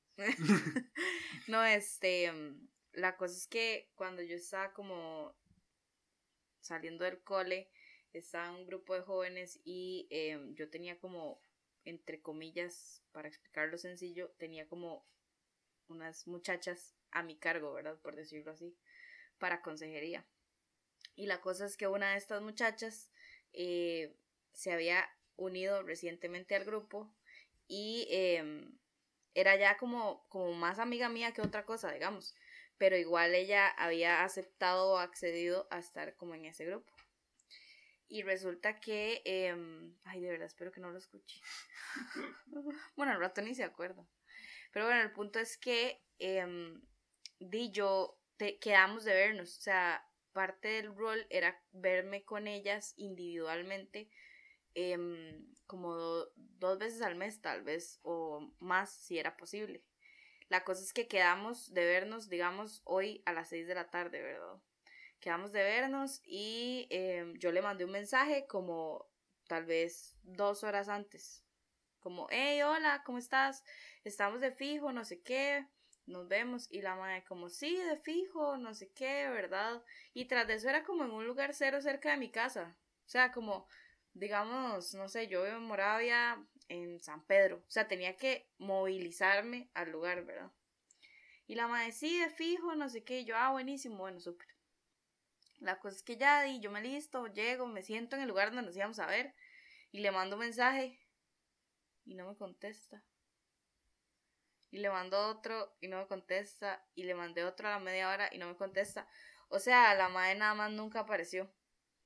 no, 1.48 1.64
este. 1.66 2.32
La 2.94 3.18
cosa 3.18 3.36
es 3.36 3.48
que 3.48 3.92
cuando 3.96 4.22
yo 4.22 4.36
estaba 4.36 4.74
como 4.74 5.36
saliendo 6.60 7.06
del 7.06 7.22
cole, 7.24 7.70
estaba 8.14 8.52
un 8.52 8.66
grupo 8.66 8.96
de 8.96 9.02
jóvenes 9.02 9.60
y 9.64 10.08
em, 10.10 10.56
yo 10.56 10.70
tenía 10.70 11.00
como 11.00 11.42
entre 11.90 12.22
comillas, 12.22 13.02
para 13.12 13.28
explicarlo 13.28 13.78
sencillo, 13.78 14.30
tenía 14.38 14.68
como 14.68 15.06
unas 15.88 16.28
muchachas 16.28 16.96
a 17.12 17.24
mi 17.24 17.36
cargo, 17.36 17.74
¿verdad? 17.74 18.00
Por 18.00 18.16
decirlo 18.16 18.52
así, 18.52 18.78
para 19.40 19.62
consejería. 19.62 20.26
Y 21.16 21.26
la 21.26 21.42
cosa 21.42 21.66
es 21.66 21.76
que 21.76 21.88
una 21.88 22.12
de 22.12 22.18
estas 22.18 22.42
muchachas 22.42 23.10
eh, 23.54 24.16
se 24.54 24.72
había 24.72 25.10
unido 25.36 25.84
recientemente 25.84 26.56
al 26.56 26.66
grupo 26.66 27.12
y 27.68 28.08
em, 28.10 28.78
era 29.34 29.56
ya 29.56 29.78
como, 29.78 30.28
como 30.30 30.54
más 30.54 30.80
amiga 30.80 31.10
mía 31.10 31.34
que 31.34 31.42
otra 31.42 31.66
cosa, 31.66 31.92
digamos. 31.92 32.36
Pero 32.78 32.98
igual 32.98 33.36
ella 33.36 33.68
había 33.68 34.24
aceptado 34.24 34.92
o 34.92 34.98
accedido 34.98 35.68
a 35.72 35.80
estar 35.80 36.16
como 36.16 36.36
en 36.36 36.46
ese 36.46 36.66
grupo. 36.66 36.94
Y 38.10 38.24
resulta 38.24 38.80
que, 38.80 39.22
em, 39.24 39.96
ay, 40.04 40.20
de 40.20 40.32
verdad, 40.32 40.48
espero 40.48 40.72
que 40.72 40.82
no 40.82 40.90
lo 40.90 40.98
escuche. 40.98 41.40
bueno, 42.96 43.14
al 43.14 43.20
rato 43.20 43.42
ni 43.42 43.54
se 43.56 43.64
acuerda. 43.64 44.06
Pero 44.72 44.86
bueno, 44.86 45.02
el 45.02 45.12
punto 45.12 45.40
es 45.40 45.58
que 45.58 46.04
eh, 46.18 46.76
di 47.40 47.72
yo, 47.72 48.20
te, 48.38 48.60
quedamos 48.60 49.04
de 49.04 49.14
vernos. 49.14 49.58
O 49.58 49.62
sea, 49.62 50.06
parte 50.34 50.70
del 50.70 50.96
rol 50.96 51.26
era 51.30 51.62
verme 51.72 52.24
con 52.24 52.48
ellas 52.48 52.94
individualmente, 52.98 54.10
em, 54.74 55.46
como 55.68 55.94
dos 56.36 56.80
veces 56.80 57.02
al 57.02 57.16
mes, 57.16 57.42
tal 57.42 57.64
vez, 57.64 58.00
o 58.04 58.52
más, 58.60 58.92
si 58.92 59.20
era 59.20 59.38
posible. 59.38 59.84
La 60.50 60.64
cosa 60.64 60.82
es 60.82 60.94
que 60.94 61.08
quedamos 61.08 61.74
de 61.74 61.86
vernos, 61.86 62.30
digamos, 62.30 62.82
hoy 62.86 63.22
a 63.26 63.34
las 63.34 63.50
seis 63.50 63.68
de 63.68 63.76
la 63.76 63.90
tarde, 63.90 64.22
¿verdad? 64.22 64.60
Quedamos 65.20 65.52
de 65.52 65.64
vernos 65.64 66.22
y 66.24 66.88
em, 66.90 67.34
yo 67.38 67.52
le 67.52 67.62
mandé 67.62 67.86
un 67.86 67.92
mensaje 67.92 68.48
como 68.48 69.08
tal 69.48 69.66
vez 69.66 70.16
dos 70.24 70.64
horas 70.64 70.90
antes. 70.90 71.44
Como, 72.00 72.28
hey, 72.30 72.62
hola, 72.62 73.04
¿cómo 73.06 73.18
estás? 73.18 73.64
Estamos 74.04 74.40
de 74.42 74.52
fijo, 74.52 74.94
no 74.94 75.04
sé 75.04 75.22
qué, 75.22 75.68
nos 76.06 76.28
vemos. 76.28 76.72
Y 76.72 76.82
la 76.82 76.96
madre 76.96 77.24
como, 77.26 77.50
sí, 77.50 77.76
de 77.76 77.98
fijo, 77.98 78.58
no 78.58 78.74
sé 78.74 78.92
qué, 78.92 79.30
¿verdad? 79.30 79.84
Y 80.14 80.26
tras 80.26 80.48
de 80.48 80.56
eso 80.56 80.70
era 80.70 80.84
como 80.84 81.04
en 81.04 81.12
un 81.12 81.26
lugar 81.28 81.54
cero 81.54 81.82
cerca 81.82 82.12
de 82.12 82.18
mi 82.18 82.32
casa. 82.32 82.78
O 83.06 83.10
sea, 83.10 83.32
como, 83.32 83.68
digamos, 84.14 84.94
no 84.94 85.10
sé, 85.10 85.28
yo 85.28 85.44
vivo 85.44 85.58
en 85.58 85.64
Moravia, 85.64 86.42
en 86.70 87.00
San 87.02 87.26
Pedro. 87.26 87.58
O 87.68 87.72
sea, 87.72 87.88
tenía 87.88 88.16
que 88.16 88.50
movilizarme 88.58 89.70
al 89.74 89.92
lugar, 89.92 90.24
¿verdad? 90.24 90.52
Y 91.48 91.56
la 91.56 91.68
madre, 91.68 91.92
sí, 91.92 92.20
de 92.20 92.30
fijo, 92.30 92.76
no 92.76 92.88
sé 92.90 93.04
qué. 93.04 93.22
Y 93.22 93.26
yo, 93.26 93.36
ah, 93.36 93.52
buenísimo, 93.52 93.98
bueno, 93.98 94.20
súper. 94.20 94.48
La 95.60 95.80
cosa 95.80 95.98
es 95.98 96.04
que 96.04 96.18
ya 96.18 96.44
di, 96.44 96.60
yo 96.60 96.72
me 96.72 96.82
listo, 96.82 97.28
llego, 97.28 97.68
me 97.68 97.84
siento 97.84 98.16
en 98.16 98.24
el 98.24 98.28
lugar 98.30 98.50
donde 98.50 98.64
nos 98.64 98.76
íbamos 98.76 99.00
a 99.00 99.08
ver 99.08 99.36
y 99.92 100.00
le 100.00 100.12
mando 100.12 100.36
un 100.36 100.42
mensaje 100.42 101.00
y 102.06 102.16
no 102.16 102.28
me 102.28 102.36
contesta. 102.38 103.04
y 104.72 104.78
le 104.80 104.90
mando 104.90 105.20
otro 105.30 105.76
y 105.82 105.88
no 105.88 105.98
me 105.98 106.08
contesta 106.08 106.86
y 106.96 107.04
le 107.04 107.16
mandé 107.16 107.44
otro 107.44 107.68
a 107.68 107.72
la 107.72 107.80
media 107.80 108.10
hora 108.10 108.30
y 108.32 108.38
no 108.38 108.48
me 108.48 108.56
contesta. 108.56 109.08
O 109.50 109.60
sea, 109.60 109.96
la 109.96 110.10
madre 110.10 110.36
nada 110.36 110.54
más 110.54 110.72
nunca 110.72 111.02
apareció. 111.02 111.52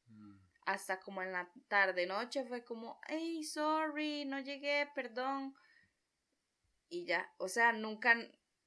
Mm. 0.07 0.37
Hasta 0.65 0.99
como 0.99 1.21
en 1.21 1.33
la 1.33 1.51
tarde 1.67 2.05
noche 2.05 2.45
fue 2.45 2.63
como, 2.63 2.99
hey, 3.07 3.43
sorry, 3.43 4.25
no 4.25 4.39
llegué, 4.39 4.89
perdón. 4.95 5.55
Y 6.89 7.05
ya, 7.05 7.33
o 7.37 7.47
sea, 7.49 7.73
nunca, 7.73 8.15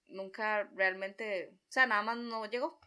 nunca 0.08 0.64
realmente, 0.74 1.58
o 1.68 1.72
sea, 1.72 1.86
nada 1.86 2.02
más 2.02 2.18
no 2.18 2.44
llegó. 2.46 2.80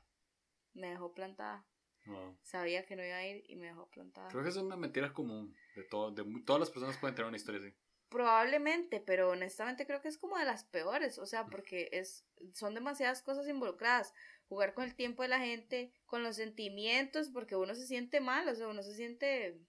Me 0.73 0.89
dejó 0.91 1.13
plantada. 1.13 1.65
Wow. 2.05 2.37
Sabía 2.41 2.85
que 2.85 2.95
no 2.95 3.03
iba 3.05 3.17
a 3.17 3.27
ir 3.27 3.43
y 3.47 3.55
me 3.55 3.67
dejó 3.67 3.87
plantada. 3.89 4.29
Creo 4.29 4.43
que 4.43 4.49
es 4.49 4.55
una 4.57 4.75
mentira 4.77 5.13
común. 5.13 5.55
De, 5.75 5.83
todo, 5.83 6.11
de 6.11 6.23
todas 6.45 6.59
las 6.59 6.71
personas 6.71 6.97
pueden 6.97 7.15
tener 7.15 7.27
una 7.27 7.37
historia 7.37 7.59
así. 7.61 7.73
Probablemente, 8.09 8.99
pero 8.99 9.29
honestamente 9.29 9.85
creo 9.85 10.01
que 10.01 10.07
es 10.07 10.17
como 10.17 10.37
de 10.37 10.45
las 10.45 10.63
peores, 10.63 11.19
o 11.19 11.27
sea, 11.27 11.45
porque 11.45 11.89
es 11.91 12.25
son 12.53 12.73
demasiadas 12.73 13.21
cosas 13.21 13.47
involucradas. 13.47 14.13
Jugar 14.47 14.73
con 14.73 14.83
el 14.85 14.95
tiempo 14.95 15.21
de 15.21 15.29
la 15.29 15.39
gente, 15.39 15.93
con 16.07 16.23
los 16.23 16.37
sentimientos, 16.37 17.29
porque 17.29 17.55
uno 17.55 17.75
se 17.75 17.85
siente 17.85 18.19
mal, 18.19 18.47
o 18.47 18.55
sea, 18.55 18.67
uno 18.67 18.81
se 18.81 18.95
siente... 18.95 19.59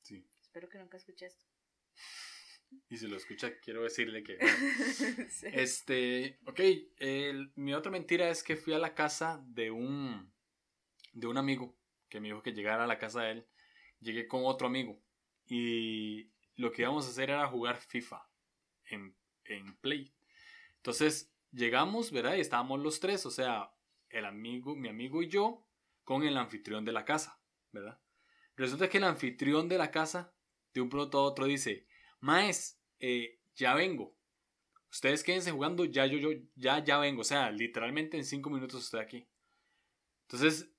Sí. 0.00 0.26
Espero 0.40 0.70
que 0.70 0.78
nunca 0.78 0.96
escuche 0.96 1.26
esto. 1.26 1.44
Y 2.88 2.96
si 2.96 3.06
lo 3.06 3.16
escucha, 3.16 3.58
quiero 3.60 3.82
decirle 3.82 4.22
que. 4.22 4.38
Sí. 5.30 5.46
Este, 5.52 6.38
ok, 6.46 6.60
el- 6.96 7.52
mi 7.56 7.74
otra 7.74 7.90
mentira 7.90 8.30
es 8.30 8.42
que 8.42 8.56
fui 8.56 8.72
a 8.72 8.78
la 8.78 8.94
casa 8.94 9.42
de 9.46 9.70
un, 9.70 10.32
de 11.12 11.26
un 11.26 11.36
amigo 11.36 11.76
que 12.08 12.20
me 12.20 12.28
dijo 12.28 12.42
que 12.42 12.52
llegara 12.52 12.84
a 12.84 12.86
la 12.86 12.98
casa 12.98 13.22
de 13.22 13.32
él. 13.32 13.48
Llegué 14.00 14.28
con 14.28 14.44
otro 14.44 14.66
amigo 14.66 15.02
y 15.46 16.30
lo 16.56 16.72
que 16.72 16.82
íbamos 16.82 17.06
a 17.06 17.10
hacer 17.10 17.30
era 17.30 17.46
jugar 17.46 17.76
FIFA 17.76 18.28
en, 18.84 19.16
en 19.44 19.76
Play. 19.78 20.14
Entonces 20.76 21.32
llegamos, 21.52 22.12
¿verdad? 22.12 22.36
Y 22.36 22.40
estábamos 22.40 22.80
los 22.80 23.00
tres, 23.00 23.26
o 23.26 23.30
sea, 23.30 23.72
el 24.08 24.24
amigo, 24.24 24.76
mi 24.76 24.88
amigo 24.88 25.22
y 25.22 25.28
yo, 25.28 25.66
con 26.04 26.22
el 26.22 26.36
anfitrión 26.36 26.84
de 26.84 26.92
la 26.92 27.04
casa, 27.04 27.40
¿verdad? 27.72 28.00
Resulta 28.56 28.88
que 28.88 28.98
el 28.98 29.04
anfitrión 29.04 29.68
de 29.68 29.78
la 29.78 29.90
casa, 29.90 30.34
de 30.72 30.80
un 30.80 30.88
pronto 30.88 31.18
a 31.18 31.22
otro, 31.22 31.46
dice, 31.46 31.86
Maes, 32.20 32.80
eh, 33.00 33.40
ya 33.54 33.74
vengo 33.74 34.18
ustedes 34.90 35.22
quédense 35.22 35.50
jugando, 35.50 35.84
ya 35.84 36.06
yo, 36.06 36.18
yo, 36.18 36.30
ya, 36.56 36.82
ya 36.82 36.98
vengo. 36.98 37.22
O 37.22 37.24
sea, 37.24 37.50
literalmente 37.50 38.16
en 38.16 38.24
cinco 38.24 38.50
minutos 38.50 38.84
estoy 38.84 39.00
aquí. 39.00 39.28
Entonces, 40.22 40.70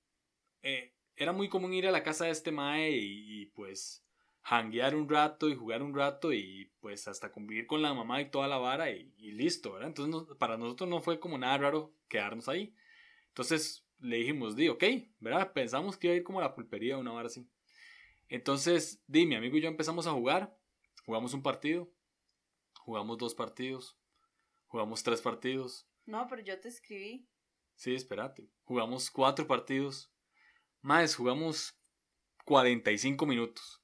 eh, 0.63 0.94
era 1.16 1.32
muy 1.34 1.50
común 1.50 1.74
ir 1.74 1.88
a 1.88 1.92
la 1.92 2.04
casa 2.04 2.25
de 2.25 2.32
este 2.32 2.51
Mae 2.51 2.92
y, 2.92 3.42
y, 3.42 3.46
pues 3.48 4.06
hanguear 4.44 4.96
un 4.96 5.08
rato 5.10 5.50
y 5.50 5.56
jugar 5.56 5.84
un 5.84 5.94
rato 5.94 6.34
y 6.34 6.72
pues 6.80 7.08
hasta 7.08 7.32
convivir 7.32 7.68
con 7.68 7.82
la 7.82 7.94
mamá 7.94 8.22
y 8.22 8.32
toda 8.32 8.48
la 8.48 8.58
vara 8.58 8.89
y, 8.92 9.13
y 9.18 9.32
listo, 9.34 9.74
¿verdad? 9.74 9.89
Entonces 9.89 10.12
no- 10.13 10.38
para 10.38 10.58
nosotros 10.58 10.89
no 10.89 11.01
fue 11.01 11.20
como 11.20 11.38
nada 11.38 11.58
raro 11.58 11.94
quedarnos 12.08 12.48
ahí. 12.50 12.74
Entonces 13.30 13.86
le 14.00 14.18
dijimos, 14.18 14.56
di, 14.56 14.70
ok, 14.70 14.84
¿verdad? 15.20 15.54
Pensamos 15.54 15.98
que 15.98 16.08
iba 16.08 16.13
a 16.13 16.18
ir 16.18 16.24
como 16.24 16.39
a 16.39 16.44
la 16.44 16.56
pulpería 16.56 16.98
una 16.98 17.12
vara 17.12 17.28
así. 17.28 17.48
Entonces, 18.30 19.01
di, 19.08 19.25
mi 19.25 19.36
amigo 19.36 19.58
y 19.58 19.62
yo 19.62 19.68
empezamos 19.70 20.08
a 20.08 20.12
jugar, 20.12 20.56
jugamos 21.06 21.34
un 21.34 21.42
partido, 21.42 21.92
jugamos 22.82 23.18
dos 23.18 23.36
partidos, 23.36 23.98
jugamos 24.68 25.04
tres 25.04 25.22
partidos, 25.22 25.88
No, 26.06 26.28
pero 26.28 26.42
yo 26.42 26.60
te 26.60 26.70
escribí. 26.70 27.28
Sí, 27.75 27.94
espérate. 27.94 28.50
Jugamos 28.63 29.12
cuatro 29.12 29.46
partidos. 29.46 30.12
Más, 30.81 31.15
jugamos 31.15 31.77
45 32.45 33.25
minutos. 33.25 33.81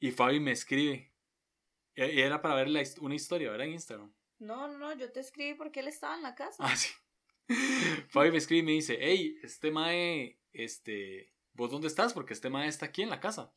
Y 0.00 0.10
Fabi 0.10 0.40
me 0.40 0.52
escribe. 0.52 1.12
Y 1.94 2.20
era 2.20 2.42
para 2.42 2.54
ver 2.54 2.68
la 2.68 2.82
una 3.00 3.14
historia, 3.14 3.50
¿verdad? 3.50 3.66
En 3.66 3.72
Instagram. 3.74 4.12
No, 4.38 4.68
no, 4.68 4.92
yo 4.94 5.10
te 5.12 5.20
escribí 5.20 5.54
porque 5.54 5.80
él 5.80 5.88
estaba 5.88 6.16
en 6.16 6.22
la 6.22 6.34
casa. 6.34 6.62
Ah, 6.64 6.76
sí. 6.76 6.92
Fabi 8.08 8.30
me 8.30 8.38
escribe 8.38 8.60
y 8.60 8.66
me 8.66 8.72
dice, 8.72 8.98
hey, 9.00 9.38
este 9.42 9.70
mae, 9.70 10.38
este, 10.52 11.32
¿vos 11.52 11.70
dónde 11.70 11.88
estás? 11.88 12.12
Porque 12.12 12.34
este 12.34 12.50
mae 12.50 12.68
está 12.68 12.86
aquí 12.86 13.02
en 13.02 13.10
la 13.10 13.20
casa. 13.20 13.52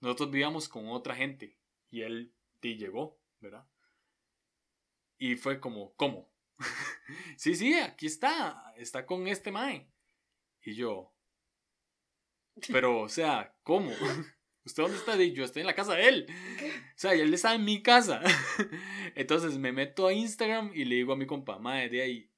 Nosotros 0.00 0.30
vivíamos 0.30 0.68
con 0.68 0.88
otra 0.88 1.14
gente. 1.14 1.56
Y 1.90 2.02
él 2.02 2.34
sí, 2.60 2.76
llegó, 2.76 3.18
¿verdad? 3.40 3.66
Y 5.18 5.36
fue 5.36 5.60
como, 5.60 5.94
¿cómo? 5.94 6.30
sí, 7.36 7.54
sí, 7.54 7.74
aquí 7.74 8.06
está. 8.06 8.74
Está 8.76 9.06
con 9.06 9.28
este 9.28 9.52
mae. 9.52 9.88
Y 10.62 10.74
yo, 10.74 11.13
pero, 12.70 13.00
o 13.00 13.08
sea, 13.08 13.54
¿cómo? 13.62 13.90
¿Usted 14.64 14.82
dónde 14.82 14.96
está? 14.98 15.22
Y 15.22 15.32
yo 15.32 15.44
estoy 15.44 15.60
en 15.60 15.66
la 15.66 15.74
casa 15.74 15.94
de 15.94 16.08
él. 16.08 16.26
O 16.30 16.96
sea, 16.96 17.14
y 17.14 17.20
él 17.20 17.34
está 17.34 17.54
en 17.54 17.64
mi 17.64 17.82
casa. 17.82 18.22
Entonces 19.14 19.58
me 19.58 19.72
meto 19.72 20.06
a 20.06 20.12
Instagram 20.12 20.72
y 20.74 20.84
le 20.86 20.96
digo 20.96 21.12
a 21.12 21.16
mi 21.16 21.26
compa, 21.26 21.58
mae, 21.58 21.88
de 21.90 22.02
ahí, 22.02 22.30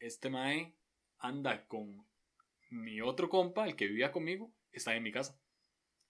este 0.00 0.28
mae 0.28 0.74
anda 1.18 1.66
con 1.66 2.04
mi 2.70 3.00
otro 3.00 3.28
compa, 3.28 3.66
el 3.66 3.76
que 3.76 3.86
vivía 3.86 4.10
conmigo, 4.10 4.52
está 4.72 4.94
en 4.94 5.02
mi 5.04 5.12
casa. 5.12 5.38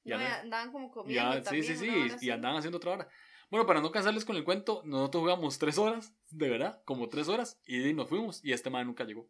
No, 0.04 0.16
no- 0.16 0.22
y 0.22 0.26
andaban 0.26 0.72
como 0.72 0.90
comiendo 0.90 1.34
ya, 1.34 1.38
sí, 1.38 1.44
también. 1.44 1.64
sí, 1.64 1.76
sí, 1.76 1.88
hora 1.88 2.16
y 2.20 2.30
andaban 2.30 2.56
haciendo 2.58 2.78
otra 2.78 2.92
hora. 2.92 3.08
Bueno, 3.50 3.66
para 3.66 3.80
no 3.80 3.90
cansarles 3.90 4.24
con 4.24 4.36
el 4.36 4.44
cuento, 4.44 4.82
nosotros 4.84 5.22
jugamos 5.22 5.58
tres 5.58 5.76
horas, 5.78 6.14
de 6.30 6.48
verdad, 6.48 6.82
como 6.84 7.08
tres 7.08 7.28
horas, 7.28 7.60
y 7.66 7.92
nos 7.94 8.08
fuimos, 8.08 8.44
y 8.44 8.52
este 8.52 8.70
mae 8.70 8.84
nunca 8.84 9.04
llegó. 9.04 9.28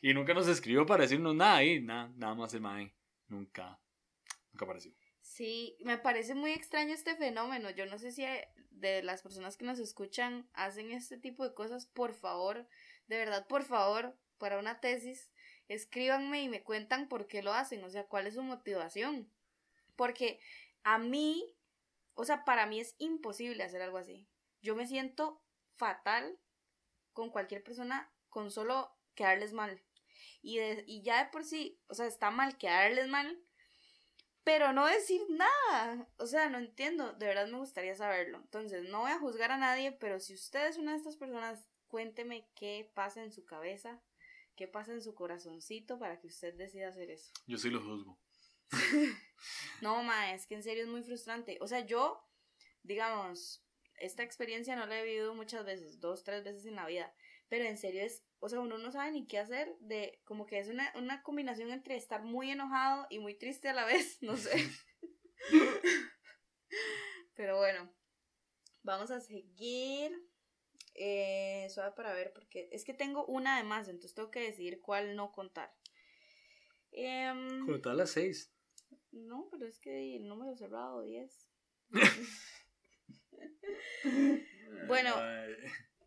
Y 0.00 0.12
nunca 0.12 0.34
nos 0.34 0.48
escribió 0.48 0.86
para 0.86 1.02
decirnos 1.02 1.34
nada 1.34 1.56
ahí, 1.56 1.80
nada, 1.80 2.12
nada 2.16 2.34
más 2.34 2.52
el 2.54 2.60
mae 2.60 2.94
nunca, 3.32 3.80
nunca 4.52 4.64
apareció. 4.64 4.92
Sí, 5.20 5.76
me 5.80 5.98
parece 5.98 6.34
muy 6.34 6.52
extraño 6.52 6.94
este 6.94 7.16
fenómeno. 7.16 7.70
Yo 7.70 7.86
no 7.86 7.98
sé 7.98 8.12
si 8.12 8.24
eh, 8.24 8.48
de 8.70 9.02
las 9.02 9.22
personas 9.22 9.56
que 9.56 9.64
nos 9.64 9.78
escuchan 9.78 10.48
hacen 10.52 10.92
este 10.92 11.16
tipo 11.16 11.42
de 11.42 11.54
cosas. 11.54 11.86
Por 11.86 12.14
favor, 12.14 12.68
de 13.08 13.16
verdad, 13.16 13.46
por 13.46 13.64
favor, 13.64 14.16
para 14.38 14.58
una 14.58 14.80
tesis, 14.80 15.30
escríbanme 15.68 16.42
y 16.42 16.48
me 16.48 16.62
cuentan 16.62 17.08
por 17.08 17.28
qué 17.28 17.42
lo 17.42 17.52
hacen, 17.52 17.82
o 17.84 17.90
sea, 17.90 18.04
cuál 18.04 18.26
es 18.26 18.34
su 18.34 18.42
motivación. 18.42 19.30
Porque 19.96 20.40
a 20.82 20.98
mí, 20.98 21.56
o 22.14 22.24
sea, 22.24 22.44
para 22.44 22.66
mí 22.66 22.80
es 22.80 22.94
imposible 22.98 23.62
hacer 23.62 23.82
algo 23.82 23.98
así. 23.98 24.26
Yo 24.60 24.76
me 24.76 24.86
siento 24.86 25.40
fatal 25.76 26.38
con 27.12 27.30
cualquier 27.30 27.62
persona 27.62 28.12
con 28.28 28.50
solo 28.50 28.92
quedarles 29.14 29.52
mal. 29.52 29.82
Y, 30.42 30.58
de- 30.58 30.84
y 30.86 31.02
ya 31.02 31.24
de 31.24 31.30
por 31.30 31.44
sí, 31.44 31.80
o 31.88 31.94
sea, 31.94 32.06
está 32.06 32.30
mal 32.30 32.58
quedarles 32.58 33.08
mal, 33.08 33.40
pero 34.44 34.72
no 34.72 34.86
decir 34.86 35.20
nada. 35.30 36.08
O 36.18 36.26
sea, 36.26 36.48
no 36.48 36.58
entiendo. 36.58 37.12
De 37.14 37.26
verdad 37.26 37.46
me 37.48 37.58
gustaría 37.58 37.94
saberlo. 37.94 38.38
Entonces, 38.38 38.88
no 38.88 39.00
voy 39.02 39.12
a 39.12 39.18
juzgar 39.18 39.52
a 39.52 39.56
nadie, 39.58 39.92
pero 39.92 40.18
si 40.18 40.34
usted 40.34 40.66
es 40.68 40.78
una 40.78 40.92
de 40.92 40.98
estas 40.98 41.16
personas, 41.16 41.68
cuénteme 41.88 42.48
qué 42.56 42.90
pasa 42.94 43.22
en 43.22 43.32
su 43.32 43.44
cabeza, 43.44 44.02
qué 44.56 44.66
pasa 44.66 44.92
en 44.92 45.00
su 45.02 45.14
corazoncito 45.14 45.98
para 45.98 46.18
que 46.20 46.26
usted 46.26 46.54
decida 46.54 46.88
hacer 46.88 47.10
eso. 47.10 47.32
Yo 47.46 47.56
sí 47.58 47.70
lo 47.70 47.80
juzgo. 47.80 48.18
No, 49.80 50.02
ma, 50.04 50.32
es 50.34 50.46
que 50.46 50.54
en 50.54 50.62
serio 50.62 50.84
es 50.84 50.88
muy 50.88 51.02
frustrante. 51.02 51.58
O 51.60 51.66
sea, 51.66 51.80
yo, 51.80 52.24
digamos, 52.84 53.64
esta 53.98 54.22
experiencia 54.22 54.76
no 54.76 54.86
la 54.86 55.00
he 55.00 55.04
vivido 55.04 55.34
muchas 55.34 55.64
veces, 55.64 55.98
dos, 56.00 56.22
tres 56.22 56.44
veces 56.44 56.64
en 56.66 56.76
la 56.76 56.86
vida. 56.86 57.12
Pero 57.48 57.64
en 57.64 57.76
serio 57.76 58.02
es, 58.04 58.22
o 58.44 58.48
sea, 58.48 58.58
uno 58.58 58.76
no 58.76 58.90
sabe 58.90 59.12
ni 59.12 59.24
qué 59.24 59.38
hacer 59.38 59.78
de, 59.78 60.20
como 60.24 60.46
que 60.46 60.58
es 60.58 60.66
una, 60.66 60.92
una 60.96 61.22
combinación 61.22 61.70
entre 61.70 61.94
estar 61.94 62.24
muy 62.24 62.50
enojado 62.50 63.06
y 63.08 63.20
muy 63.20 63.36
triste 63.36 63.68
a 63.68 63.72
la 63.72 63.84
vez, 63.84 64.20
no 64.20 64.36
sé. 64.36 64.50
Pero 67.36 67.58
bueno, 67.58 67.88
vamos 68.82 69.12
a 69.12 69.20
seguir. 69.20 70.28
Eh, 70.94 71.68
suave 71.70 71.92
para 71.92 72.12
ver, 72.14 72.32
porque 72.34 72.68
es 72.72 72.84
que 72.84 72.94
tengo 72.94 73.24
una 73.26 73.56
de 73.56 73.62
más, 73.62 73.86
entonces 73.86 74.12
tengo 74.12 74.32
que 74.32 74.40
decidir 74.40 74.80
cuál 74.80 75.14
no 75.14 75.30
contar. 75.30 75.72
Em, 76.90 77.64
Cortar 77.64 77.94
las 77.94 78.10
seis. 78.10 78.52
no, 79.12 79.48
pero 79.52 79.66
es 79.66 79.78
que 79.78 80.16
el 80.16 80.26
número 80.26 80.56
cerrado, 80.56 81.02
10. 81.02 81.48
Bueno. 84.88 85.14
Ay, 85.14 85.54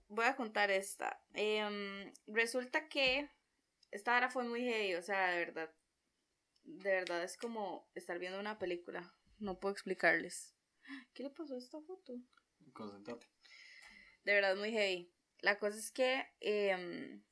Voy 0.08 0.26
a 0.26 0.36
contar 0.36 0.72
esta. 0.72 1.22
Em, 1.34 2.14
resulta 2.28 2.88
que 2.88 3.30
esta 3.92 4.16
hora 4.16 4.30
fue 4.30 4.44
muy 4.44 4.62
heavy, 4.62 4.96
o 4.96 5.02
sea, 5.02 5.32
de 5.32 5.40
verdad. 5.40 5.74
De 6.64 6.92
verdad 6.92 7.24
es 7.24 7.38
como 7.38 7.90
estar 7.96 8.20
viendo 8.20 8.40
una 8.40 8.58
película. 8.60 9.14
No 9.40 9.60
puedo 9.60 9.74
explicarles. 9.74 10.56
¿Qué 11.14 11.24
le 11.24 11.30
pasó 11.30 11.56
a 11.56 11.58
esta 11.60 11.82
foto? 11.82 12.14
Concentrate. 12.74 13.28
De 14.24 14.34
verdad 14.34 14.56
muy 14.56 14.72
heavy. 14.72 15.12
La 15.40 15.60
cosa 15.60 15.78
es 15.78 15.92
que 15.92 16.26
em, 16.40 17.24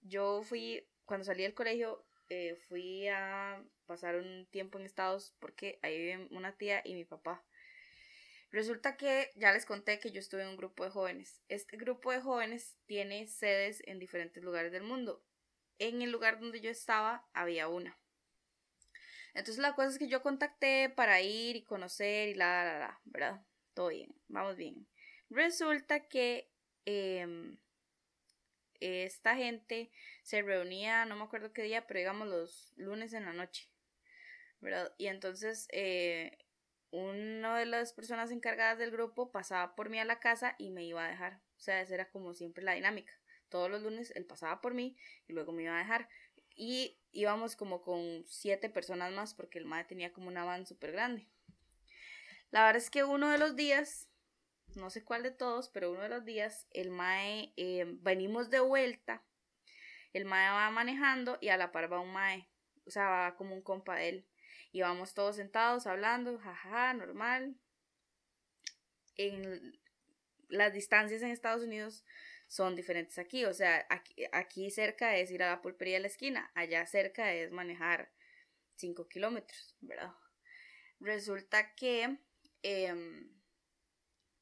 yo 0.00 0.42
fui, 0.42 0.88
cuando 1.04 1.24
salí 1.24 1.42
del 1.42 1.54
colegio, 1.54 2.06
eh, 2.28 2.56
fui 2.68 3.08
a 3.08 3.62
pasar 3.86 4.16
un 4.16 4.46
tiempo 4.50 4.78
en 4.78 4.84
Estados 4.84 5.34
porque 5.38 5.78
ahí 5.82 5.98
viven 5.98 6.28
una 6.30 6.56
tía 6.56 6.82
y 6.84 6.94
mi 6.94 7.04
papá. 7.04 7.44
Resulta 8.50 8.96
que 8.96 9.30
ya 9.36 9.52
les 9.52 9.66
conté 9.66 10.00
que 10.00 10.10
yo 10.10 10.20
estuve 10.20 10.42
en 10.42 10.48
un 10.48 10.56
grupo 10.56 10.84
de 10.84 10.90
jóvenes. 10.90 11.42
Este 11.48 11.76
grupo 11.76 12.12
de 12.12 12.20
jóvenes 12.20 12.78
tiene 12.86 13.26
sedes 13.26 13.82
en 13.86 13.98
diferentes 13.98 14.42
lugares 14.42 14.72
del 14.72 14.82
mundo. 14.82 15.22
En 15.78 16.00
el 16.00 16.10
lugar 16.10 16.40
donde 16.40 16.60
yo 16.60 16.70
estaba 16.70 17.28
había 17.34 17.68
una. 17.68 17.98
Entonces 19.34 19.58
la 19.58 19.74
cosa 19.74 19.90
es 19.90 19.98
que 19.98 20.08
yo 20.08 20.22
contacté 20.22 20.88
para 20.88 21.20
ir 21.20 21.56
y 21.56 21.64
conocer 21.64 22.30
y 22.30 22.34
la, 22.34 22.64
la, 22.64 22.78
la, 22.78 23.00
¿verdad? 23.04 23.44
Todo 23.74 23.88
bien, 23.88 24.14
vamos 24.28 24.56
bien. 24.56 24.88
Resulta 25.30 26.08
que 26.08 26.50
em, 26.86 27.58
esta 28.80 29.36
gente 29.36 29.90
se 30.22 30.42
reunía, 30.42 31.04
no 31.04 31.16
me 31.16 31.24
acuerdo 31.24 31.52
qué 31.52 31.62
día, 31.62 31.86
pero 31.86 31.98
digamos 31.98 32.28
los 32.28 32.72
lunes 32.76 33.12
en 33.12 33.26
la 33.26 33.32
noche, 33.32 33.70
¿verdad? 34.60 34.92
Y 34.96 35.06
entonces 35.06 35.68
eh, 35.70 36.38
una 36.90 37.58
de 37.58 37.66
las 37.66 37.92
personas 37.92 38.30
encargadas 38.30 38.78
del 38.78 38.90
grupo 38.90 39.30
pasaba 39.30 39.74
por 39.74 39.90
mí 39.90 39.98
a 39.98 40.04
la 40.04 40.20
casa 40.20 40.54
y 40.58 40.70
me 40.70 40.84
iba 40.84 41.04
a 41.04 41.08
dejar. 41.08 41.40
O 41.56 41.60
sea, 41.60 41.80
esa 41.80 41.94
era 41.94 42.10
como 42.10 42.34
siempre 42.34 42.64
la 42.64 42.74
dinámica. 42.74 43.12
Todos 43.48 43.70
los 43.70 43.82
lunes 43.82 44.12
él 44.14 44.26
pasaba 44.26 44.60
por 44.60 44.74
mí 44.74 44.96
y 45.26 45.32
luego 45.32 45.52
me 45.52 45.64
iba 45.64 45.74
a 45.74 45.78
dejar. 45.78 46.08
Y 46.54 46.98
íbamos 47.12 47.56
como 47.56 47.82
con 47.82 48.24
siete 48.26 48.68
personas 48.68 49.12
más 49.12 49.34
porque 49.34 49.58
el 49.58 49.64
MAE 49.64 49.84
tenía 49.84 50.12
como 50.12 50.28
una 50.28 50.44
van 50.44 50.66
súper 50.66 50.92
grande. 50.92 51.28
La 52.50 52.64
verdad 52.64 52.82
es 52.82 52.90
que 52.90 53.04
uno 53.04 53.30
de 53.30 53.38
los 53.38 53.56
días, 53.56 54.08
no 54.74 54.90
sé 54.90 55.04
cuál 55.04 55.22
de 55.22 55.30
todos, 55.30 55.68
pero 55.68 55.92
uno 55.92 56.02
de 56.02 56.08
los 56.08 56.24
días, 56.24 56.66
el 56.70 56.90
MAE, 56.90 57.52
eh, 57.56 57.84
venimos 58.00 58.50
de 58.50 58.60
vuelta, 58.60 59.22
el 60.12 60.24
MAE 60.24 60.50
va 60.50 60.70
manejando 60.70 61.38
y 61.40 61.48
a 61.48 61.56
la 61.58 61.72
par 61.72 61.92
va 61.92 62.00
un 62.00 62.12
MAE, 62.12 62.48
o 62.86 62.90
sea, 62.90 63.08
va 63.08 63.36
como 63.36 63.54
un 63.54 63.62
compa 63.62 63.96
de 63.96 64.08
él. 64.08 64.27
Y 64.70 64.82
vamos 64.82 65.14
todos 65.14 65.36
sentados 65.36 65.86
hablando, 65.86 66.38
jajaja, 66.38 66.94
normal. 66.94 67.56
En 69.16 69.78
las 70.48 70.72
distancias 70.72 71.22
en 71.22 71.30
Estados 71.30 71.62
Unidos 71.62 72.04
son 72.46 72.76
diferentes 72.76 73.18
aquí. 73.18 73.44
O 73.44 73.54
sea, 73.54 73.86
aquí, 73.90 74.26
aquí 74.32 74.70
cerca 74.70 75.16
es 75.16 75.30
ir 75.30 75.42
a 75.42 75.50
la 75.50 75.62
pulpería 75.62 75.94
de 75.94 76.00
la 76.00 76.06
esquina, 76.08 76.50
allá 76.54 76.86
cerca 76.86 77.32
es 77.32 77.50
manejar 77.50 78.10
5 78.76 79.08
kilómetros, 79.08 79.76
¿verdad? 79.80 80.12
Resulta 81.00 81.74
que, 81.74 82.18
em, 82.62 83.30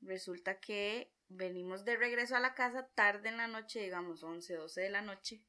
resulta 0.00 0.60
que 0.60 1.12
venimos 1.28 1.84
de 1.84 1.96
regreso 1.96 2.36
a 2.36 2.40
la 2.40 2.54
casa 2.54 2.88
tarde 2.94 3.28
en 3.28 3.36
la 3.36 3.48
noche, 3.48 3.80
digamos 3.80 4.22
11, 4.22 4.54
12 4.54 4.82
de 4.82 4.90
la 4.90 5.02
noche. 5.02 5.42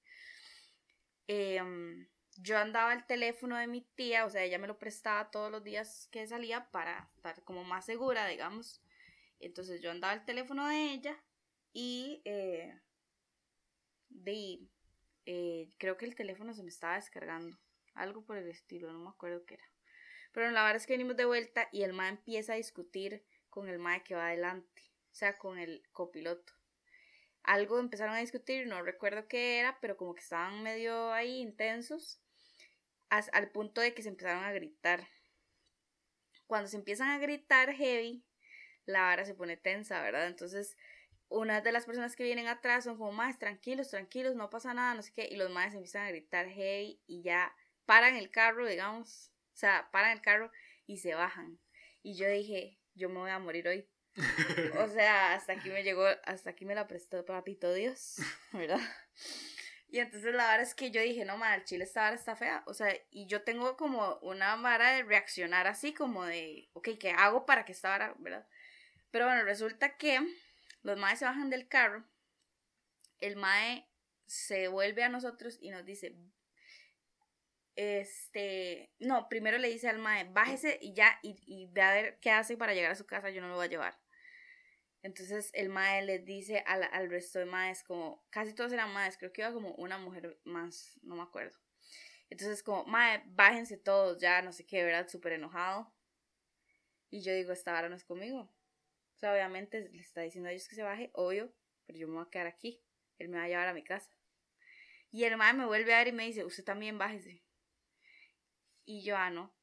Em, 1.28 2.08
yo 2.38 2.58
andaba 2.58 2.94
el 2.94 3.06
teléfono 3.06 3.58
de 3.58 3.68
mi 3.68 3.82
tía, 3.82 4.26
o 4.26 4.30
sea, 4.30 4.44
ella 4.44 4.60
me 4.60 4.68
lo 4.68 4.78
prestaba 4.78 5.32
todos 5.32 5.52
los 5.52 5.64
días 5.64 6.08
que 6.12 6.28
salía 6.28 6.70
para 6.72 7.10
estar 7.16 7.44
como 7.44 7.64
más 7.64 7.86
segura, 7.86 8.28
digamos. 8.28 8.82
Entonces 9.40 9.82
yo 9.82 9.92
andaba 9.92 10.14
el 10.14 10.26
teléfono 10.26 10.68
de 10.68 10.94
ella 10.94 11.18
y 11.74 12.22
eh, 12.26 12.80
de, 14.10 14.60
eh, 15.26 15.70
creo 15.78 15.98
que 15.98 16.06
el 16.06 16.16
teléfono 16.16 16.54
se 16.54 16.64
me 16.64 16.70
estaba 16.70 16.96
descargando. 16.96 17.58
Algo 17.94 18.24
por 18.24 18.38
el 18.38 18.48
estilo, 18.48 18.92
no 18.92 19.00
me 19.00 19.10
acuerdo 19.10 19.46
qué 19.46 19.56
era. 19.56 19.66
Pero 20.32 20.52
la 20.52 20.64
verdad 20.64 20.78
es 20.78 20.86
que 20.86 20.94
venimos 20.94 21.18
de 21.18 21.26
vuelta 21.26 21.68
y 21.72 21.84
el 21.84 21.94
ma 21.94 22.10
empieza 22.10 22.54
a 22.54 22.58
discutir 22.58 23.24
con 23.50 23.70
el 23.70 23.80
ma 23.80 24.04
que 24.04 24.14
va 24.14 24.28
adelante, 24.28 24.84
o 25.12 25.16
sea, 25.16 25.38
con 25.38 25.58
el 25.58 25.82
copiloto. 25.92 26.54
Algo 27.42 27.80
empezaron 27.80 28.14
a 28.14 28.20
discutir, 28.20 28.68
no 28.68 28.84
recuerdo 28.84 29.28
qué 29.28 29.60
era, 29.60 29.80
pero 29.80 29.98
como 29.98 30.14
que 30.14 30.22
estaban 30.22 30.62
medio 30.62 31.12
ahí 31.14 31.40
intensos, 31.40 32.22
al 33.10 33.52
punto 33.52 33.82
de 33.82 33.94
que 33.94 34.04
se 34.04 34.10
empezaron 34.10 34.44
a 34.44 34.52
gritar. 34.52 35.08
Cuando 36.46 36.70
se 36.70 36.78
empiezan 36.78 37.10
a 37.10 37.20
gritar 37.20 37.74
heavy, 37.74 38.24
la 38.86 39.02
vara 39.02 39.26
se 39.26 39.34
pone 39.34 39.58
tensa, 39.58 40.02
¿verdad? 40.02 40.28
Entonces 40.28 40.78
una 41.30 41.62
de 41.62 41.72
las 41.72 41.86
personas 41.86 42.16
que 42.16 42.24
vienen 42.24 42.48
atrás 42.48 42.86
son 42.86 42.98
como, 42.98 43.12
más 43.12 43.38
tranquilos, 43.38 43.90
tranquilos, 43.90 44.36
no 44.36 44.50
pasa 44.50 44.74
nada, 44.74 44.94
no 44.94 45.02
sé 45.02 45.12
qué, 45.14 45.28
y 45.30 45.36
los 45.36 45.50
más 45.50 45.74
empiezan 45.74 46.06
a 46.06 46.10
gritar 46.10 46.48
hey 46.50 47.02
y 47.06 47.22
ya 47.22 47.54
paran 47.86 48.16
el 48.16 48.32
carro, 48.32 48.66
digamos, 48.66 49.32
o 49.54 49.58
sea, 49.58 49.90
paran 49.92 50.12
el 50.12 50.22
carro 50.22 50.52
y 50.86 50.98
se 50.98 51.16
bajan. 51.16 51.60
Y 52.02 52.16
yo 52.16 52.30
dije, 52.30 52.80
yo 52.94 53.10
me 53.10 53.20
voy 53.20 53.32
a 53.32 53.40
morir 53.40 53.68
hoy. 53.68 53.88
o 54.80 54.88
sea, 54.88 55.34
hasta 55.34 55.54
aquí 55.54 55.70
me 55.70 55.84
llegó, 55.84 56.06
hasta 56.24 56.50
aquí 56.50 56.66
me 56.66 56.76
la 56.76 56.88
prestó 56.88 57.26
papito 57.26 57.74
Dios, 57.74 58.18
¿verdad? 58.54 58.80
Y 59.90 60.00
entonces 60.00 60.34
la 60.36 60.48
verdad 60.48 60.62
es 60.62 60.76
que 60.76 60.92
yo 60.92 61.02
dije, 61.02 61.24
no, 61.24 61.38
mal, 61.38 61.64
chile 61.64 61.86
esta 61.86 62.02
vara 62.02 62.16
está 62.16 62.36
fea. 62.36 62.64
O 62.66 62.74
sea, 62.74 62.94
y 63.10 63.26
yo 63.28 63.44
tengo 63.44 63.78
como 63.78 64.18
una 64.22 64.56
vara 64.58 64.92
de 64.92 65.04
reaccionar 65.04 65.66
así, 65.68 65.94
como 65.94 66.26
de, 66.26 66.70
ok, 66.74 66.90
¿qué 67.00 67.12
hago 67.12 67.46
para 67.46 67.64
que 67.64 67.72
esta 67.72 67.90
vara, 67.90 68.14
verdad? 68.20 68.46
Pero 69.12 69.26
bueno, 69.26 69.44
resulta 69.44 69.98
que 69.98 70.20
los 70.84 70.98
maes 70.98 71.20
se 71.20 71.26
bajan 71.26 71.50
del 71.50 71.68
carro. 71.70 72.04
El 73.20 73.38
mae 73.38 73.88
se 74.26 74.68
vuelve 74.68 75.04
a 75.04 75.10
nosotros 75.10 75.58
y 75.62 75.70
nos 75.70 75.86
dice, 75.86 76.16
este, 77.78 78.92
no, 79.00 79.30
primero 79.30 79.58
le 79.58 79.70
dice 79.70 79.88
al 79.88 80.00
mae, 80.00 80.26
bájese 80.26 80.78
y 80.82 80.94
ya, 80.94 81.18
y, 81.24 81.38
y 81.46 81.68
ve 81.68 81.82
a 81.82 81.94
ver 81.94 82.20
qué 82.20 82.32
hace 82.32 82.58
para 82.58 82.74
llegar 82.74 82.92
a 82.92 82.96
su 82.96 83.06
casa, 83.06 83.30
yo 83.30 83.42
no 83.42 83.48
lo 83.48 83.56
voy 83.56 83.68
a 83.68 83.70
llevar. 83.70 83.98
Entonces 85.04 85.52
el 85.54 85.70
mae 85.70 86.04
les 86.04 86.26
dice 86.26 86.64
al, 86.66 86.84
al 86.84 87.10
resto 87.10 87.40
de 87.40 87.46
maes, 87.46 87.84
como, 87.84 88.26
casi 88.30 88.54
todos 88.54 88.72
eran 88.72 88.94
maes, 88.94 89.18
creo 89.18 89.32
que 89.32 89.42
iba 89.42 89.54
como 89.54 89.74
una 89.76 89.98
mujer 89.98 90.40
más, 90.44 91.00
no 91.04 91.16
me 91.16 91.22
acuerdo. 91.22 91.58
Entonces 92.30 92.64
como, 92.64 92.86
mae, 92.86 93.24
bájense 93.28 93.78
todos, 93.78 94.20
ya, 94.20 94.42
no 94.42 94.52
sé 94.52 94.66
qué, 94.66 94.84
¿verdad? 94.84 95.08
Súper 95.08 95.34
enojado. 95.34 95.94
Y 97.10 97.22
yo 97.22 97.34
digo, 97.34 97.54
esta 97.54 97.78
hora 97.78 97.90
no 97.90 97.96
es 97.96 98.04
conmigo. 98.04 98.42
O 99.16 99.20
sea, 99.20 99.34
obviamente 99.34 99.90
le 99.90 100.02
está 100.02 100.22
diciendo 100.22 100.50
a 100.50 100.52
ellos 100.52 100.68
que 100.68 100.76
se 100.76 100.84
baje, 100.84 101.10
obvio, 101.14 101.54
pero 101.86 101.98
yo 101.98 102.08
me 102.08 102.16
voy 102.16 102.26
a 102.26 102.30
quedar 102.30 102.48
aquí. 102.48 102.84
Él 103.18 103.30
me 103.30 103.38
va 103.38 103.46
a 103.46 103.48
llevar 103.48 103.68
a 103.68 103.74
mi 103.74 103.84
casa. 103.84 104.12
Y 105.12 105.24
el 105.24 105.38
mae 105.38 105.54
me 105.54 105.66
vuelve 105.66 105.94
a 105.94 106.00
ver 106.00 106.10
y 106.10 106.12
me 106.12 106.26
dice, 106.26 106.44
usted 106.44 106.64
también 106.64 106.98
bájese. 106.98 107.44
Y 108.86 109.04
yo, 109.04 109.18
ah, 109.18 109.30
no, 109.30 109.56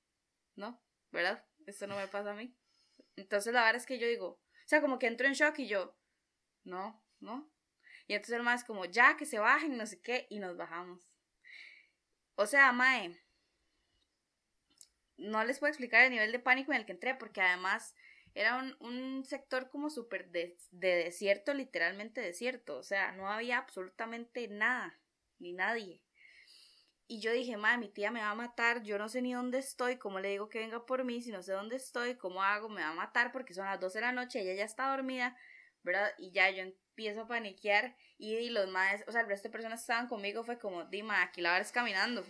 no, 0.57 0.83
¿verdad? 1.12 1.44
Esto 1.66 1.87
no 1.87 1.97
me 1.97 2.09
pasa 2.09 2.33
a 2.33 2.35
mí. 2.35 2.57
Entonces 3.16 3.53
la 3.53 3.61
verdad 3.61 3.77
es 3.77 3.87
que 3.87 3.99
yo 3.99 4.07
digo, 4.07 4.40
o 4.64 4.68
sea, 4.68 4.81
como 4.81 4.98
que 4.98 5.07
entro 5.07 5.27
en 5.27 5.35
shock 5.35 5.59
y 5.59 5.68
yo, 5.68 5.94
no, 6.64 7.03
no. 7.20 7.50
Y 8.07 8.14
entonces 8.14 8.37
el 8.37 8.42
mae 8.42 8.57
es 8.57 8.64
como, 8.64 8.85
ya, 8.87 9.16
que 9.16 9.27
se 9.27 9.38
bajen, 9.38 9.77
no 9.77 9.87
sé 9.87 10.00
qué, 10.00 10.27
y 10.31 10.38
nos 10.38 10.57
bajamos. 10.57 11.09
O 12.37 12.46
sea, 12.46 12.72
mae, 12.72 13.22
no 15.16 15.44
les 15.44 15.59
puedo 15.59 15.70
explicar 15.70 16.03
el 16.03 16.11
nivel 16.11 16.33
de 16.33 16.38
pánico 16.38 16.72
en 16.72 16.79
el 16.79 16.87
que 16.87 16.92
entré, 16.92 17.14
porque 17.14 17.40
además 17.40 17.94
era 18.35 18.57
un, 18.57 18.77
un 18.81 19.24
sector 19.24 19.70
como 19.70 19.90
súper 19.90 20.31
de, 20.31 20.57
de, 20.70 20.96
desierto, 20.96 21.55
literalmente 21.55 22.20
desierto. 22.20 22.77
O 22.79 22.83
sea, 22.83 23.12
no 23.12 23.29
había 23.31 23.59
absolutamente 23.59 24.48
nada, 24.48 24.98
ni 25.38 25.53
nadie. 25.53 26.03
Y 27.07 27.21
yo 27.21 27.33
dije, 27.33 27.57
madre, 27.59 27.79
mi 27.79 27.88
tía 27.88 28.11
me 28.11 28.21
va 28.21 28.31
a 28.31 28.35
matar, 28.35 28.83
yo 28.83 28.99
no 28.99 29.09
sé 29.11 29.21
ni 29.21 29.35
dónde 29.35 29.59
estoy, 29.59 29.99
cómo 29.99 30.21
le 30.21 30.31
digo 30.31 30.49
que 30.49 30.59
venga 30.59 30.87
por 30.87 31.05
mí, 31.05 31.21
si 31.21 31.31
no 31.31 31.43
sé 31.43 31.53
dónde 31.53 31.77
estoy, 31.77 32.14
cómo 32.17 32.43
hago, 32.43 32.71
me 32.71 32.81
va 32.81 32.88
a 32.88 32.95
matar 32.95 33.31
porque 33.31 33.53
son 33.53 33.67
las 33.67 33.79
12 33.79 33.99
de 33.99 34.03
la 34.07 34.12
noche, 34.12 34.40
ella 34.40 34.55
ya 34.55 34.64
está 34.64 34.88
dormida, 34.88 35.37
¿verdad? 35.83 36.12
Y 36.17 36.31
ya 36.31 36.49
yo 36.49 36.62
empiezo 36.62 37.23
a 37.23 37.29
paniquear 37.29 37.95
y, 38.17 38.49
los 38.49 38.69
madres, 38.69 39.05
o 39.07 39.12
sea, 39.12 39.21
el 39.21 39.29
resto 39.29 39.49
de 39.49 39.53
personas 39.53 39.81
que 39.81 39.83
estaban 39.83 40.09
conmigo 40.09 40.45
fue 40.45 40.59
como, 40.59 40.85
dime, 40.85 41.14
aquí 41.17 41.43
la 41.43 41.59
es 41.59 41.73
caminando, 41.73 42.25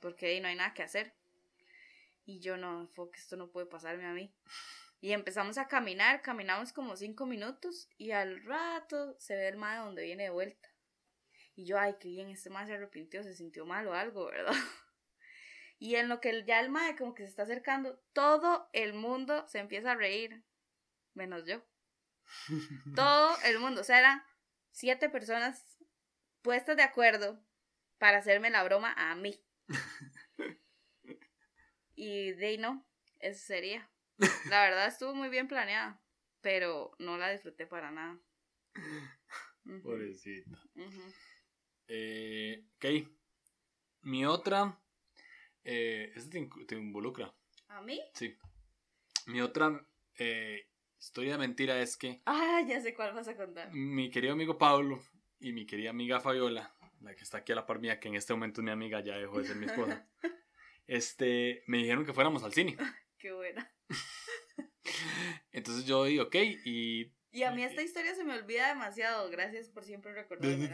porque 0.00 0.38
no 0.42 0.48
hay 0.48 0.56
nada 0.56 0.74
que 0.74 0.82
hacer. 0.82 1.14
Y 2.26 2.40
yo 2.40 2.56
no, 2.56 2.90
que 2.94 3.18
esto 3.18 3.36
no 3.36 3.48
puede 3.48 3.66
pasarme 3.66 4.06
a 4.06 4.12
mí. 4.12 4.34
Y 5.00 5.12
empezamos 5.12 5.58
a 5.58 5.68
caminar, 5.68 6.22
caminamos 6.22 6.72
como 6.72 6.96
cinco 6.96 7.26
minutos 7.26 7.88
y 7.98 8.12
al 8.12 8.42
rato 8.44 9.14
se 9.18 9.36
ve 9.36 9.48
el 9.48 9.56
mae 9.56 9.78
donde 9.78 10.02
viene 10.02 10.24
de 10.24 10.30
vuelta. 10.30 10.73
Y 11.56 11.66
yo, 11.66 11.78
ay, 11.78 11.94
qué 12.00 12.08
bien, 12.08 12.28
este 12.30 12.50
mae 12.50 12.66
se 12.66 12.74
arrepintió, 12.74 13.22
se 13.22 13.34
sintió 13.34 13.64
mal 13.64 13.86
o 13.86 13.94
algo, 13.94 14.26
¿verdad? 14.26 14.52
Y 15.76 15.96
en 15.96 16.08
lo 16.08 16.20
que 16.20 16.44
ya 16.46 16.60
el 16.60 16.70
mae 16.70 16.96
como 16.96 17.14
que 17.14 17.24
se 17.24 17.30
está 17.30 17.42
acercando, 17.42 17.98
todo 18.12 18.70
el 18.72 18.94
mundo 18.94 19.46
se 19.48 19.58
empieza 19.58 19.92
a 19.92 19.96
reír, 19.96 20.42
menos 21.14 21.44
yo. 21.46 21.62
todo 22.94 23.36
el 23.44 23.58
mundo, 23.58 23.80
o 23.80 23.84
sea, 23.84 23.98
eran 23.98 24.22
siete 24.70 25.10
personas 25.10 25.78
puestas 26.42 26.76
de 26.76 26.84
acuerdo 26.84 27.44
para 27.98 28.18
hacerme 28.18 28.50
la 28.50 28.62
broma 28.62 28.94
a 28.96 29.14
mí. 29.14 29.44
y 31.94 32.32
de 32.32 32.58
no, 32.58 32.86
eso 33.18 33.44
sería. 33.44 33.90
La 34.48 34.62
verdad 34.62 34.86
estuvo 34.86 35.14
muy 35.14 35.28
bien 35.28 35.48
planeada, 35.48 36.00
pero 36.40 36.94
no 36.98 37.18
la 37.18 37.30
disfruté 37.30 37.66
para 37.66 37.90
nada. 37.90 38.18
Pobrecita. 39.82 40.58
Eh, 41.88 42.64
ok. 42.76 43.08
Mi 44.02 44.24
otra. 44.26 44.80
Eh, 45.64 46.12
este 46.14 46.46
te, 46.66 46.76
involucra. 46.76 47.34
¿A 47.68 47.80
mí? 47.82 48.00
Sí. 48.14 48.36
Mi 49.26 49.40
otra 49.40 49.86
eh, 50.18 50.68
historia 50.98 51.32
de 51.32 51.38
mentira 51.38 51.80
es 51.80 51.96
que. 51.96 52.22
Ah, 52.26 52.62
ya 52.66 52.80
sé 52.80 52.94
cuál 52.94 53.14
vas 53.14 53.28
a 53.28 53.36
contar. 53.36 53.72
Mi 53.72 54.10
querido 54.10 54.34
amigo 54.34 54.58
Pablo 54.58 55.02
y 55.40 55.52
mi 55.52 55.66
querida 55.66 55.90
amiga 55.90 56.20
Fabiola, 56.20 56.74
la 57.00 57.14
que 57.14 57.22
está 57.22 57.38
aquí 57.38 57.52
a 57.52 57.56
la 57.56 57.66
par 57.66 57.80
mía, 57.80 58.00
que 58.00 58.08
en 58.08 58.14
este 58.14 58.32
momento 58.32 58.60
es 58.60 58.64
mi 58.64 58.70
amiga, 58.70 59.00
ya 59.00 59.16
dejó 59.16 59.38
de 59.38 59.46
ser 59.46 59.56
mi 59.56 59.66
esposa. 59.66 60.06
este, 60.86 61.62
me 61.66 61.78
dijeron 61.78 62.04
que 62.04 62.12
fuéramos 62.12 62.42
al 62.42 62.52
cine. 62.52 62.76
Qué 63.18 63.32
buena. 63.32 63.70
Entonces 65.52 65.86
yo 65.86 66.04
digo, 66.04 66.24
ok, 66.24 66.36
y... 66.64 67.13
Y 67.34 67.42
a 67.42 67.50
mí 67.50 67.62
esta 67.64 67.82
historia 67.82 68.14
se 68.14 68.24
me 68.24 68.34
olvida 68.34 68.68
demasiado, 68.68 69.28
gracias 69.28 69.68
por 69.68 69.84
siempre 69.84 70.12
recordarme. 70.14 70.70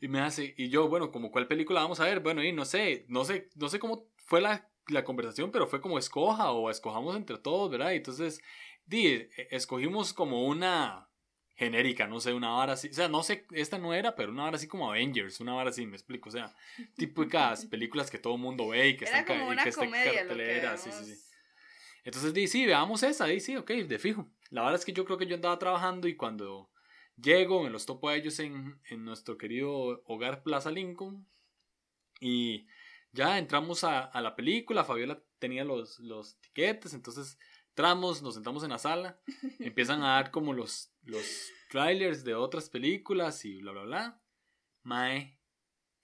Y 0.00 0.08
me 0.08 0.20
hace, 0.20 0.54
y 0.56 0.68
yo, 0.68 0.88
bueno, 0.88 1.10
como 1.10 1.30
cuál 1.30 1.48
película 1.48 1.80
vamos 1.80 1.98
a 1.98 2.04
ver, 2.04 2.20
bueno, 2.20 2.44
y 2.44 2.52
no 2.52 2.64
sé, 2.64 3.06
no 3.08 3.24
sé, 3.24 3.48
no 3.56 3.68
sé 3.68 3.78
cómo 3.78 4.06
fue 4.18 4.40
la, 4.40 4.68
la 4.88 5.02
conversación, 5.02 5.50
pero 5.50 5.66
fue 5.66 5.80
como 5.80 5.98
escoja 5.98 6.52
o 6.52 6.70
escojamos 6.70 7.16
entre 7.16 7.38
todos, 7.38 7.70
¿verdad? 7.70 7.92
Y 7.92 7.96
entonces, 7.96 8.40
di, 8.84 9.06
e, 9.06 9.30
escogimos 9.50 10.12
como 10.12 10.46
una, 10.46 11.08
genérica, 11.54 12.06
no 12.06 12.20
sé, 12.20 12.32
una 12.34 12.50
vara 12.50 12.72
así. 12.74 12.88
O 12.88 12.92
sea, 12.92 13.08
no 13.08 13.22
sé, 13.22 13.46
esta 13.52 13.78
no 13.78 13.94
era, 13.94 14.14
pero 14.14 14.32
una 14.32 14.44
vara 14.44 14.56
así 14.56 14.66
como 14.66 14.90
Avengers, 14.90 15.40
una 15.40 15.54
vara 15.54 15.70
así, 15.70 15.86
me 15.86 15.96
explico. 15.96 16.28
O 16.28 16.32
sea, 16.32 16.54
típicas 16.96 17.64
películas 17.70 18.10
que 18.10 18.18
todo 18.18 18.34
el 18.34 18.40
mundo 18.40 18.68
ve 18.68 18.88
y 18.88 18.96
que 18.96 19.04
Era 19.04 19.20
están 19.20 19.36
como 19.36 19.46
ca- 19.46 19.50
y 19.50 19.52
una 19.54 19.64
que 19.64 19.72
comedia 19.72 20.04
lo 20.06 20.12
que 20.12 20.18
cartelera. 20.26 20.76
Sí, 20.76 20.90
sí, 20.92 21.14
sí. 21.14 21.20
Entonces, 22.04 22.34
di, 22.34 22.48
sí, 22.48 22.66
veamos 22.66 23.02
esa, 23.02 23.26
di, 23.26 23.40
sí, 23.40 23.56
ok, 23.56 23.70
de 23.70 23.98
fijo. 23.98 24.28
La 24.52 24.60
verdad 24.60 24.78
es 24.78 24.84
que 24.84 24.92
yo 24.92 25.06
creo 25.06 25.16
que 25.16 25.26
yo 25.26 25.34
andaba 25.34 25.58
trabajando 25.58 26.06
y 26.08 26.14
cuando 26.14 26.70
llego 27.16 27.62
me 27.62 27.70
los 27.70 27.86
topo 27.86 28.10
a 28.10 28.16
ellos 28.16 28.38
en, 28.38 28.78
en 28.90 29.02
nuestro 29.02 29.38
querido 29.38 30.02
hogar 30.04 30.42
Plaza 30.42 30.70
Lincoln 30.70 31.26
y 32.20 32.66
ya 33.12 33.38
entramos 33.38 33.82
a, 33.82 34.00
a 34.04 34.20
la 34.20 34.36
película, 34.36 34.84
Fabiola 34.84 35.22
tenía 35.38 35.64
los, 35.64 35.98
los 36.00 36.38
tiquetes, 36.40 36.92
entonces 36.92 37.38
entramos, 37.70 38.20
nos 38.20 38.34
sentamos 38.34 38.62
en 38.62 38.70
la 38.70 38.78
sala, 38.78 39.18
empiezan 39.58 40.02
a 40.02 40.16
dar 40.16 40.30
como 40.30 40.52
los, 40.52 40.92
los 41.02 41.50
trailers 41.70 42.22
de 42.22 42.34
otras 42.34 42.68
películas 42.68 43.46
y 43.46 43.62
bla, 43.62 43.72
bla, 43.72 43.82
bla. 43.84 44.22
Mae, 44.82 45.40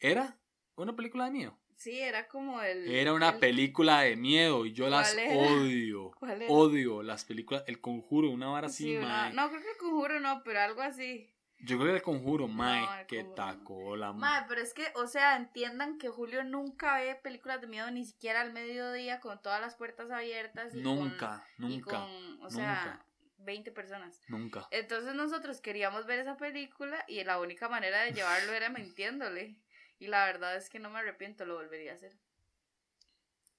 ¿era 0.01 0.41
una 0.75 0.97
película 0.97 1.27
de 1.27 1.33
miedo? 1.33 1.61
Sí, 1.79 1.99
era 2.01 2.27
como 2.27 2.61
el. 2.61 2.89
Era 2.91 3.13
una 3.13 3.31
el- 3.31 3.39
película 3.39 4.01
de 4.01 4.17
miedo 4.17 4.67
y 4.67 4.73
yo 4.73 4.89
las 4.91 5.15
odio. 5.15 6.11
¿Cuál 6.19 6.43
era? 6.43 6.53
Odio 6.53 7.03
las 7.05 7.25
películas. 7.25 7.63
El 7.69 7.81
conjuro, 7.81 8.31
una 8.31 8.49
vara 8.49 8.67
así, 8.67 8.85
Sí, 8.85 8.97
una- 8.97 9.07
mae. 9.09 9.33
No, 9.33 9.49
creo 9.49 9.63
que 9.63 9.71
el 9.71 9.77
conjuro 9.77 10.21
no, 10.21 10.43
pero 10.45 10.61
algo 10.61 10.83
así. 10.83 11.33
Yo 11.61 11.77
creo 11.79 11.91
que 11.91 11.97
el 11.97 12.03
conjuro, 12.03 12.47
mae. 12.49 12.81
No, 12.83 13.07
que 13.07 13.17
Conjuro 13.25 13.29
no. 13.29 13.35
tacola, 13.59 14.13
mae. 14.13 14.45
Pero 14.49 14.61
es 14.61 14.75
que, 14.75 14.87
o 14.97 15.07
sea, 15.07 15.37
entiendan 15.37 15.99
que 15.99 16.09
Julio 16.09 16.43
nunca 16.45 16.99
ve 16.99 17.15
películas 17.17 17.61
de 17.61 17.67
miedo 17.69 17.91
ni 17.91 18.05
siquiera 18.05 18.41
al 18.43 18.53
mediodía 18.53 19.21
con 19.21 19.41
todas 19.43 19.61
las 19.61 19.75
puertas 19.77 20.11
abiertas. 20.11 20.75
Y 20.75 20.81
Nunca, 20.83 21.45
con, 21.59 21.71
y 21.71 21.77
nunca, 21.77 21.91
con, 21.91 22.43
o 22.43 22.51
sea, 22.51 22.85
nunca. 22.85 23.05
20 23.39 23.71
personas. 23.73 24.21
Nunca. 24.29 24.67
Entonces 24.73 25.15
nosotros 25.15 25.61
queríamos 25.61 26.07
ver 26.07 26.19
esa 26.19 26.37
película 26.37 27.05
y 27.09 27.23
la 27.25 27.41
única 27.41 27.69
manera 27.69 28.03
de 28.03 28.13
llevarlo 28.13 28.53
era 28.53 28.69
mintiéndole. 28.71 29.57
Y 29.99 30.07
la 30.07 30.25
verdad 30.27 30.57
es 30.57 30.69
que 30.69 30.79
no 30.79 30.91
me 30.91 31.01
arrepiento, 31.01 31.45
lo 31.45 31.57
volvería 31.57 31.93
a 31.93 31.97
hacer. 31.97 32.17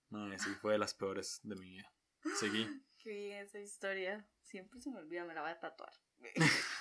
Mae, 0.09 0.39
sí, 0.39 0.49
fue 0.61 0.73
de 0.73 0.79
las 0.79 0.93
peores 0.93 1.39
de 1.43 1.55
mi 1.55 1.69
vida. 1.69 1.91
Seguí. 2.39 2.67
Qué 2.97 3.11
bien 3.11 3.37
esa 3.39 3.59
historia. 3.59 4.25
Siempre 4.41 4.81
se 4.81 4.89
me 4.89 4.97
olvida, 4.97 5.25
me 5.25 5.33
la 5.33 5.41
voy 5.41 5.51
a 5.51 5.59
tatuar. 5.59 5.93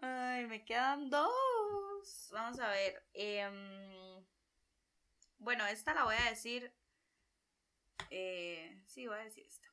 Ay, 0.00 0.46
me 0.46 0.64
quedan 0.64 1.10
dos. 1.10 2.28
Vamos 2.32 2.58
a 2.60 2.68
ver. 2.68 3.04
em, 3.14 4.24
bueno, 5.38 5.66
esta 5.66 5.94
la 5.94 6.04
voy 6.04 6.16
a 6.16 6.30
decir. 6.30 6.72
eh, 8.10 8.82
sí, 8.86 9.06
voy 9.06 9.18
a 9.18 9.24
decir 9.24 9.46
esta. 9.46 9.68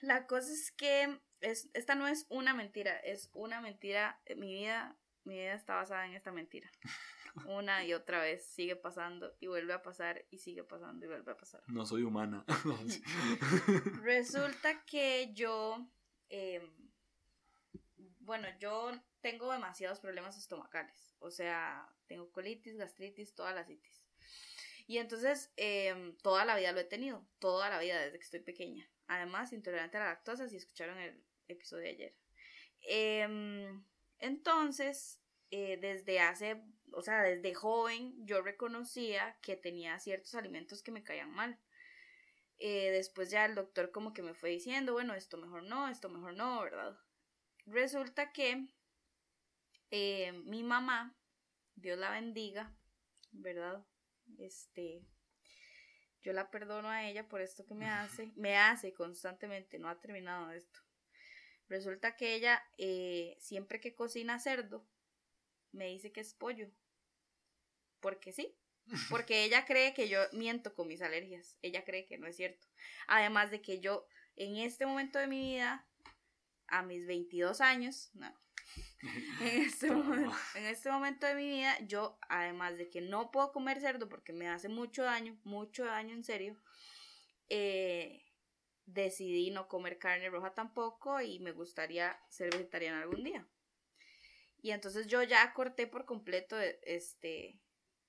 La 0.00 0.26
cosa 0.26 0.52
es 0.52 0.70
que 0.72 1.20
es, 1.40 1.68
esta 1.74 1.94
no 1.94 2.08
es 2.08 2.26
una 2.28 2.54
mentira, 2.54 2.96
es 2.98 3.30
una 3.32 3.60
mentira. 3.60 4.20
Mi 4.36 4.54
vida, 4.54 4.96
mi 5.24 5.34
vida 5.34 5.54
está 5.54 5.76
basada 5.76 6.06
en 6.06 6.14
esta 6.14 6.32
mentira. 6.32 6.70
Una 7.46 7.84
y 7.84 7.92
otra 7.92 8.20
vez 8.20 8.46
sigue 8.46 8.76
pasando 8.76 9.36
y 9.40 9.46
vuelve 9.46 9.74
a 9.74 9.82
pasar 9.82 10.24
y 10.30 10.38
sigue 10.38 10.64
pasando 10.64 11.04
y 11.04 11.08
vuelve 11.08 11.32
a 11.32 11.36
pasar. 11.36 11.62
No 11.66 11.84
soy 11.84 12.02
humana. 12.02 12.46
Resulta 14.02 14.82
que 14.86 15.34
yo, 15.34 15.86
eh, 16.30 16.66
bueno, 18.20 18.48
yo 18.58 18.92
tengo 19.20 19.52
demasiados 19.52 20.00
problemas 20.00 20.38
estomacales. 20.38 21.14
O 21.18 21.30
sea, 21.30 21.86
tengo 22.06 22.30
colitis, 22.32 22.76
gastritis, 22.76 23.34
todas 23.34 23.54
las 23.54 23.68
itis. 23.68 24.02
Y 24.86 24.98
entonces, 24.98 25.52
eh, 25.56 26.14
toda 26.22 26.44
la 26.44 26.56
vida 26.56 26.72
lo 26.72 26.80
he 26.80 26.84
tenido. 26.84 27.26
Toda 27.38 27.68
la 27.68 27.78
vida, 27.78 28.00
desde 28.00 28.18
que 28.18 28.24
estoy 28.24 28.40
pequeña. 28.40 28.88
Además, 29.08 29.52
intolerante 29.52 29.96
a 29.96 30.00
la 30.00 30.06
lactosa, 30.06 30.48
si 30.48 30.56
escucharon 30.56 30.98
el 30.98 31.22
episodio 31.48 31.84
de 31.84 31.90
ayer. 31.90 32.16
Em, 32.80 33.84
entonces, 34.18 35.20
eh, 35.50 35.76
desde 35.80 36.20
hace, 36.20 36.62
o 36.92 37.02
sea, 37.02 37.22
desde 37.22 37.54
joven, 37.54 38.14
yo 38.26 38.42
reconocía 38.42 39.38
que 39.42 39.56
tenía 39.56 39.98
ciertos 39.98 40.34
alimentos 40.34 40.82
que 40.82 40.92
me 40.92 41.04
caían 41.04 41.30
mal. 41.30 41.58
Eh, 42.58 42.90
después 42.90 43.30
ya 43.30 43.44
el 43.44 43.54
doctor 43.54 43.90
como 43.90 44.12
que 44.12 44.22
me 44.22 44.34
fue 44.34 44.50
diciendo, 44.50 44.92
bueno, 44.94 45.14
esto 45.14 45.36
mejor 45.36 45.62
no, 45.64 45.88
esto 45.88 46.08
mejor 46.08 46.34
no, 46.34 46.60
¿verdad? 46.62 46.98
Resulta 47.66 48.32
que 48.32 48.68
eh, 49.90 50.32
mi 50.32 50.62
mamá, 50.62 51.16
Dios 51.74 51.98
la 51.98 52.10
bendiga, 52.10 52.74
¿verdad? 53.32 53.84
Este, 54.38 55.02
yo 56.26 56.32
la 56.32 56.50
perdono 56.50 56.90
a 56.90 57.08
ella 57.08 57.28
por 57.28 57.40
esto 57.40 57.64
que 57.64 57.74
me 57.74 57.88
hace, 57.88 58.32
me 58.34 58.56
hace 58.56 58.92
constantemente, 58.92 59.78
no 59.78 59.88
ha 59.88 60.00
terminado 60.00 60.50
esto. 60.50 60.80
Resulta 61.68 62.16
que 62.16 62.34
ella, 62.34 62.60
eh, 62.78 63.36
siempre 63.38 63.78
que 63.78 63.94
cocina 63.94 64.40
cerdo, 64.40 64.84
me 65.70 65.86
dice 65.86 66.10
que 66.10 66.20
es 66.20 66.34
pollo. 66.34 66.68
Porque 68.00 68.32
sí, 68.32 68.58
porque 69.08 69.44
ella 69.44 69.66
cree 69.66 69.94
que 69.94 70.08
yo 70.08 70.18
miento 70.32 70.74
con 70.74 70.88
mis 70.88 71.00
alergias. 71.00 71.58
Ella 71.62 71.84
cree 71.84 72.06
que 72.06 72.18
no 72.18 72.26
es 72.26 72.34
cierto. 72.34 72.66
Además 73.06 73.52
de 73.52 73.62
que 73.62 73.78
yo, 73.78 74.08
en 74.34 74.56
este 74.56 74.84
momento 74.84 75.20
de 75.20 75.28
mi 75.28 75.40
vida, 75.40 75.86
a 76.66 76.82
mis 76.82 77.06
22 77.06 77.60
años, 77.60 78.10
no. 78.14 78.36
En 79.40 79.62
este, 79.62 79.90
momento, 79.90 80.34
en 80.54 80.66
este 80.66 80.90
momento 80.90 81.26
de 81.26 81.34
mi 81.34 81.44
vida, 81.48 81.78
yo, 81.86 82.18
además 82.28 82.76
de 82.76 82.88
que 82.90 83.00
no 83.00 83.30
puedo 83.30 83.52
comer 83.52 83.80
cerdo 83.80 84.08
porque 84.08 84.32
me 84.32 84.48
hace 84.48 84.68
mucho 84.68 85.02
daño, 85.04 85.38
mucho 85.44 85.84
daño 85.84 86.14
en 86.14 86.24
serio, 86.24 86.56
eh, 87.48 88.24
decidí 88.86 89.50
no 89.50 89.68
comer 89.68 89.98
carne 89.98 90.30
roja 90.30 90.54
tampoco 90.54 91.20
y 91.20 91.40
me 91.40 91.52
gustaría 91.52 92.18
ser 92.30 92.50
vegetariana 92.52 93.02
algún 93.02 93.24
día. 93.24 93.46
Y 94.62 94.70
entonces 94.70 95.06
yo 95.06 95.22
ya 95.22 95.52
corté 95.54 95.86
por 95.86 96.04
completo 96.04 96.60
e- 96.60 96.78
este, 96.82 97.58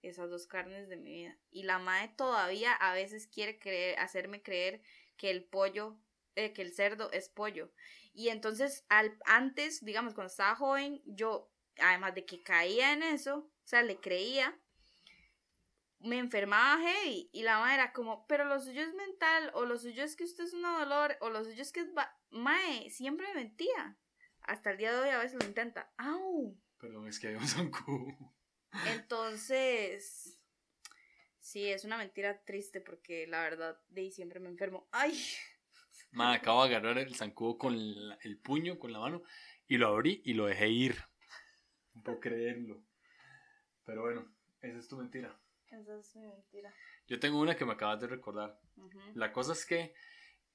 esas 0.02 0.30
dos 0.30 0.48
carnes 0.48 0.89
de 0.89 0.98
mi 0.98 1.12
vida. 1.12 1.38
Y 1.52 1.63
la 1.63 1.80
madre 1.80 2.10
todavía 2.17 2.74
a 2.74 2.93
veces 2.93 3.28
quiere 3.28 3.60
creer, 3.60 4.00
hacerme 4.00 4.41
creer 4.41 4.82
que 5.17 5.30
el 5.30 5.43
pollo, 5.43 5.98
eh, 6.38 6.54
que 6.54 6.62
el 6.62 6.71
cerdo 6.71 7.12
es 7.12 7.30
pollo. 7.30 7.73
Y 8.13 8.30
entonces 8.30 8.86
al, 8.89 9.17
antes, 9.26 9.84
digamos, 9.84 10.13
cuando 10.13 10.30
estaba 10.30 10.56
joven, 10.56 11.02
yo, 11.06 11.52
además 11.80 12.13
de 12.13 12.26
que 12.26 12.43
caía 12.43 12.93
en 12.93 13.02
eso, 13.02 13.38
o 13.38 13.67
sea, 13.67 13.82
le 13.82 14.00
creía, 14.00 14.58
me 16.00 16.19
enfermaba 16.19 16.80
heavy. 16.82 17.30
Y 17.34 17.41
la 17.41 17.58
madre 17.58 17.73
era 17.73 17.91
como, 17.91 18.28
pero 18.28 18.45
lo 18.45 18.60
suyo 18.60 18.84
es 18.84 18.93
mental, 18.93 19.52
o 19.56 19.65
lo 19.65 19.80
suyo 19.80 20.04
es 20.04 20.15
que 20.15 20.26
usted 20.26 20.43
es 20.43 20.54
un 20.54 20.62
dolor, 20.62 21.17
o 21.21 21.30
lo 21.32 21.43
suyo 21.43 21.62
es 21.62 21.71
que 21.71 21.82
es... 21.82 21.88
va-". 21.97 22.15
Mae, 22.30 22.89
siempre 22.91 23.28
me 23.30 23.41
mentía. 23.41 23.97
Hasta 24.41 24.71
el 24.71 24.78
día 24.78 24.93
de 24.93 25.00
hoy 25.00 25.10
a 25.10 25.17
veces 25.17 25.41
lo 25.41 25.47
intenta. 25.47 25.91
¡Au! 25.97 26.56
Perdón, 26.78 27.08
es 27.08 27.19
que 27.19 27.30
hay 27.30 27.36
un 27.36 27.47
zancudo. 27.47 28.15
Entonces, 28.93 30.39
sí, 31.39 31.67
es 31.67 31.84
una 31.84 31.97
mentira 31.97 32.43
triste 32.43 32.80
porque 32.80 33.26
la 33.26 33.41
verdad 33.41 33.82
de 33.88 34.02
ahí 34.02 34.12
siempre 34.12 34.39
me 34.39 34.50
enfermo. 34.50 34.88
¡Ay! 34.91 35.19
Mae, 36.17 36.38
acabo 36.38 36.63
de 36.67 36.75
agarrar 36.75 36.97
el 36.97 37.13
zancudo 37.13 37.60
con 37.60 37.75
la- 38.10 38.17
el 38.23 38.39
puño, 38.39 38.80
con 38.80 38.91
la 38.91 38.97
mano, 38.99 39.21
y 39.67 39.77
lo 39.77 39.88
abrí 39.88 40.23
y 40.25 40.34
lo 40.34 40.47
dejé 40.47 40.67
ir. 40.69 40.95
No 41.93 42.01
puedo 42.01 42.19
creerlo. 42.19 42.82
Pero 43.86 44.01
bueno, 44.01 44.25
esa 44.62 44.80
es 44.80 44.88
tu 44.88 44.97
mentira. 44.97 45.39
Esa 45.69 45.95
es 45.99 46.15
mi 46.15 46.25
mentira. 46.25 46.73
Yo 47.08 47.19
tengo 47.19 47.39
una 47.39 47.56
que 47.56 47.65
me 47.65 47.73
acabas 47.73 48.01
de 48.01 48.08
recordar. 48.08 48.60
Ujú. 48.77 48.99
La 49.13 49.32
cosa 49.32 49.53
es 49.53 49.63
que 49.63 49.93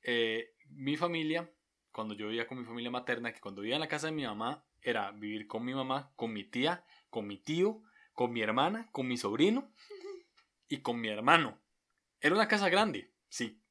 eh, 0.03 0.53
mi 0.71 0.97
familia, 0.97 1.49
cuando 1.93 2.15
yo 2.15 2.27
vivía 2.27 2.49
con 2.49 2.59
mi 2.59 2.65
familia 2.65 2.91
materna, 2.91 3.33
que 3.33 3.41
cuando 3.41 3.61
vivía 3.63 3.77
en 3.77 3.83
la 3.83 3.89
casa 3.89 4.09
de 4.09 4.13
mi 4.15 4.25
mamá, 4.25 4.67
era 4.81 5.13
vivir 5.13 5.47
con 5.47 5.65
mi 5.65 5.75
mamá, 5.75 6.13
con 6.17 6.33
mi 6.33 6.43
tía, 6.43 6.85
con 7.09 7.29
mi 7.29 7.39
tío, 7.39 7.85
con 8.15 8.33
mi 8.33 8.43
hermana, 8.43 8.91
con 8.91 9.07
mi 9.07 9.17
sobrino 9.17 9.73
y 10.69 10.79
con 10.83 11.01
mi 11.01 11.07
hermano. 11.09 11.61
Era 12.21 12.35
una 12.35 12.49
casa 12.49 12.69
grande, 12.69 13.13
sí, 13.29 13.62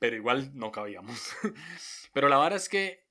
pero 0.00 0.16
igual 0.16 0.50
no 0.54 0.72
cabíamos. 0.72 1.36
pero 2.12 2.28
la 2.28 2.38
verdad 2.38 2.56
es 2.56 2.68
que 2.68 3.06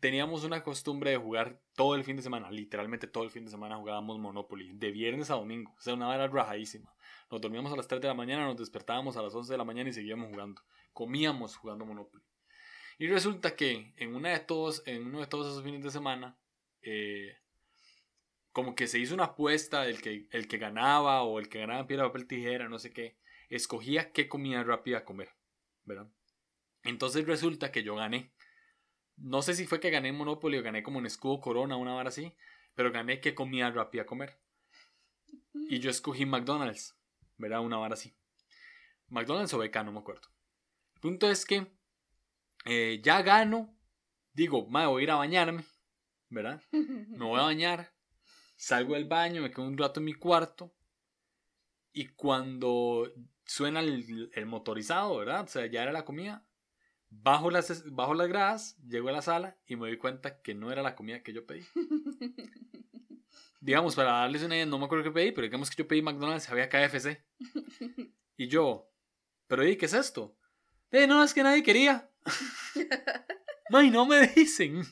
teníamos 0.00 0.44
una 0.44 0.62
costumbre 0.62 1.10
de 1.10 1.16
jugar 1.16 1.60
todo 1.74 1.94
el 1.94 2.04
fin 2.04 2.16
de 2.16 2.22
semana, 2.22 2.50
literalmente 2.50 3.06
todo 3.06 3.24
el 3.24 3.30
fin 3.30 3.44
de 3.44 3.50
semana 3.50 3.76
jugábamos 3.76 4.18
Monopoly, 4.18 4.72
de 4.74 4.90
viernes 4.90 5.30
a 5.30 5.34
domingo, 5.34 5.74
o 5.76 5.80
sea, 5.80 5.94
una 5.94 6.08
hora 6.08 6.28
rajadísima. 6.28 6.94
Nos 7.30 7.40
dormíamos 7.40 7.72
a 7.72 7.76
las 7.76 7.88
3 7.88 8.00
de 8.00 8.08
la 8.08 8.14
mañana, 8.14 8.46
nos 8.46 8.56
despertábamos 8.56 9.16
a 9.16 9.22
las 9.22 9.34
11 9.34 9.52
de 9.52 9.58
la 9.58 9.64
mañana 9.64 9.90
y 9.90 9.92
seguíamos 9.92 10.30
jugando. 10.30 10.62
Comíamos 10.94 11.56
jugando 11.56 11.84
Monopoly. 11.84 12.24
Y 12.98 13.06
resulta 13.08 13.54
que 13.54 13.92
en, 13.96 14.14
una 14.14 14.30
de 14.30 14.40
todos, 14.40 14.82
en 14.86 15.06
uno 15.06 15.20
de 15.20 15.26
todos 15.26 15.48
esos 15.48 15.62
fines 15.62 15.82
de 15.82 15.90
semana, 15.90 16.38
eh, 16.82 17.36
como 18.52 18.74
que 18.74 18.86
se 18.86 18.98
hizo 18.98 19.14
una 19.14 19.24
apuesta, 19.24 19.86
el 19.86 20.00
que, 20.00 20.26
el 20.30 20.48
que 20.48 20.58
ganaba 20.58 21.22
o 21.22 21.38
el 21.38 21.48
que 21.48 21.60
ganaba 21.60 21.80
en 21.80 21.86
piedra, 21.86 22.06
papel, 22.06 22.26
tijera, 22.26 22.68
no 22.68 22.78
sé 22.78 22.92
qué, 22.92 23.18
escogía 23.48 24.12
qué 24.12 24.28
comida 24.28 24.64
rápida 24.64 25.04
comer, 25.04 25.30
¿verdad? 25.84 26.08
Entonces 26.88 27.26
resulta 27.26 27.70
que 27.70 27.82
yo 27.82 27.94
gané. 27.96 28.32
No 29.16 29.42
sé 29.42 29.54
si 29.54 29.66
fue 29.66 29.78
que 29.80 29.90
gané 29.90 30.08
en 30.08 30.16
Monopoly 30.16 30.58
o 30.58 30.62
gané 30.62 30.82
como 30.82 31.00
en 31.00 31.06
escudo 31.06 31.40
corona, 31.40 31.76
una 31.76 31.94
hora 31.94 32.08
así, 32.08 32.34
pero 32.74 32.90
gané 32.92 33.20
qué 33.20 33.34
comida 33.34 33.70
rápida 33.70 34.06
comer. 34.06 34.38
Y 35.68 35.80
yo 35.80 35.90
escogí 35.90 36.24
McDonald's, 36.24 36.96
¿verdad? 37.36 37.60
Una 37.60 37.76
vara 37.76 37.94
así. 37.94 38.14
McDonald's 39.08 39.52
o 39.52 39.58
BK, 39.58 39.84
no 39.84 39.92
me 39.92 39.98
acuerdo. 39.98 40.28
El 40.94 41.00
punto 41.00 41.30
es 41.30 41.44
que 41.44 41.66
Eh, 42.64 43.00
ya 43.02 43.22
gano. 43.22 43.74
Digo, 44.32 44.66
mae, 44.68 44.86
voy 44.86 45.02
a 45.02 45.04
ir 45.04 45.10
a 45.10 45.16
bañarme. 45.16 45.64
¿Verdad? 46.30 46.62
Me 46.72 47.24
voy 47.24 47.38
a 47.40 47.42
bañar. 47.52 47.92
Salgo 48.56 48.94
del 48.94 49.04
baño, 49.06 49.42
me 49.42 49.50
quedo 49.50 49.66
un 49.66 49.78
rato 49.78 50.00
en 50.00 50.06
mi 50.06 50.14
cuarto. 50.14 50.72
Y 51.92 52.08
cuando 52.08 53.12
suena 53.44 53.80
el, 53.80 54.30
el 54.34 54.46
motorizado, 54.46 55.18
¿verdad? 55.18 55.44
O 55.44 55.48
sea, 55.48 55.66
ya 55.66 55.82
era 55.82 55.92
la 55.92 56.04
comida. 56.04 56.47
Bajo 57.10 57.50
las, 57.50 57.90
bajo 57.90 58.14
las 58.14 58.28
gradas, 58.28 58.76
llego 58.86 59.08
a 59.08 59.12
la 59.12 59.22
sala 59.22 59.56
y 59.66 59.76
me 59.76 59.88
doy 59.88 59.96
cuenta 59.96 60.40
que 60.42 60.54
no 60.54 60.70
era 60.70 60.82
la 60.82 60.94
comida 60.94 61.22
que 61.22 61.32
yo 61.32 61.46
pedí. 61.46 61.66
digamos, 63.60 63.94
para 63.94 64.12
darles 64.12 64.42
una 64.42 64.56
idea, 64.56 64.66
no 64.66 64.78
me 64.78 64.84
acuerdo 64.84 65.04
qué 65.04 65.10
pedí, 65.10 65.32
pero 65.32 65.46
digamos 65.46 65.70
que 65.70 65.82
yo 65.82 65.88
pedí 65.88 66.02
McDonald's, 66.02 66.48
había 66.48 66.68
KFC. 66.68 67.24
Y 68.36 68.48
yo, 68.48 68.90
pero 69.46 69.66
¿y 69.66 69.76
qué 69.76 69.86
es 69.86 69.94
esto? 69.94 70.36
Eh, 70.90 71.06
no, 71.06 71.22
es 71.24 71.34
que 71.34 71.42
nadie 71.42 71.62
quería. 71.62 72.10
No 73.70 74.06
me 74.06 74.26
dicen. 74.28 74.82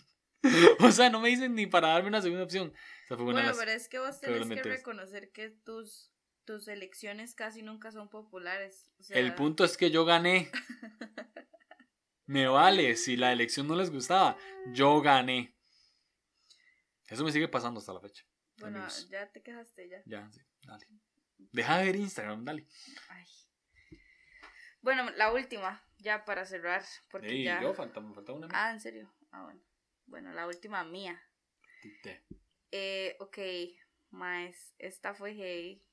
o 0.80 0.92
sea, 0.92 1.08
no 1.08 1.18
me 1.18 1.30
dicen 1.30 1.54
ni 1.54 1.66
para 1.66 1.88
darme 1.88 2.08
una 2.08 2.20
segunda 2.20 2.44
opción. 2.44 2.68
O 2.68 3.08
sea, 3.08 3.16
fue 3.16 3.24
bueno, 3.24 3.52
pero 3.58 3.70
es 3.70 3.88
que 3.88 3.98
vos 3.98 4.20
tenés 4.20 4.46
que 4.46 4.62
reconocer 4.62 5.32
que 5.32 5.48
tus, 5.48 6.12
tus 6.44 6.68
elecciones 6.68 7.34
casi 7.34 7.62
nunca 7.62 7.90
son 7.90 8.10
populares. 8.10 8.90
O 8.98 9.02
sea... 9.02 9.18
El 9.18 9.34
punto 9.34 9.64
es 9.64 9.78
que 9.78 9.90
yo 9.90 10.04
gané. 10.04 10.50
me 12.26 12.48
vale, 12.48 12.96
si 12.96 13.16
la 13.16 13.32
elección 13.32 13.68
no 13.68 13.76
les 13.76 13.90
gustaba, 13.90 14.36
yo 14.72 15.00
gané. 15.00 15.54
Eso 17.08 17.24
me 17.24 17.32
sigue 17.32 17.48
pasando 17.48 17.78
hasta 17.78 17.92
la 17.92 18.00
fecha. 18.00 18.24
Bueno, 18.58 18.86
ya 19.10 19.30
te 19.30 19.42
quejaste 19.42 19.88
ya. 19.88 20.02
Ya, 20.06 20.30
sí, 20.32 20.40
dale. 20.62 20.86
Deja 21.52 21.78
de 21.78 21.84
ver 21.84 21.96
Instagram, 21.96 22.44
dale. 22.44 22.66
Ay. 23.08 23.24
Bueno, 24.80 25.10
la 25.10 25.32
última, 25.32 25.84
ya 25.98 26.24
para 26.24 26.44
cerrar. 26.46 26.82
Porque 27.10 27.42
ya... 27.42 27.60
yo, 27.60 27.74
falta, 27.74 28.00
me 28.00 28.14
falta 28.14 28.32
una. 28.32 28.48
Ah, 28.50 28.70
¿en 28.72 28.80
serio? 28.80 29.12
Ah, 29.30 29.44
bueno. 29.44 29.60
Bueno, 30.06 30.32
la 30.32 30.46
última 30.46 30.84
mía. 30.84 31.20
Eh, 32.72 33.16
ok, 33.20 33.38
más, 34.10 34.74
esta 34.78 35.14
fue 35.14 35.34
hey. 35.34 35.84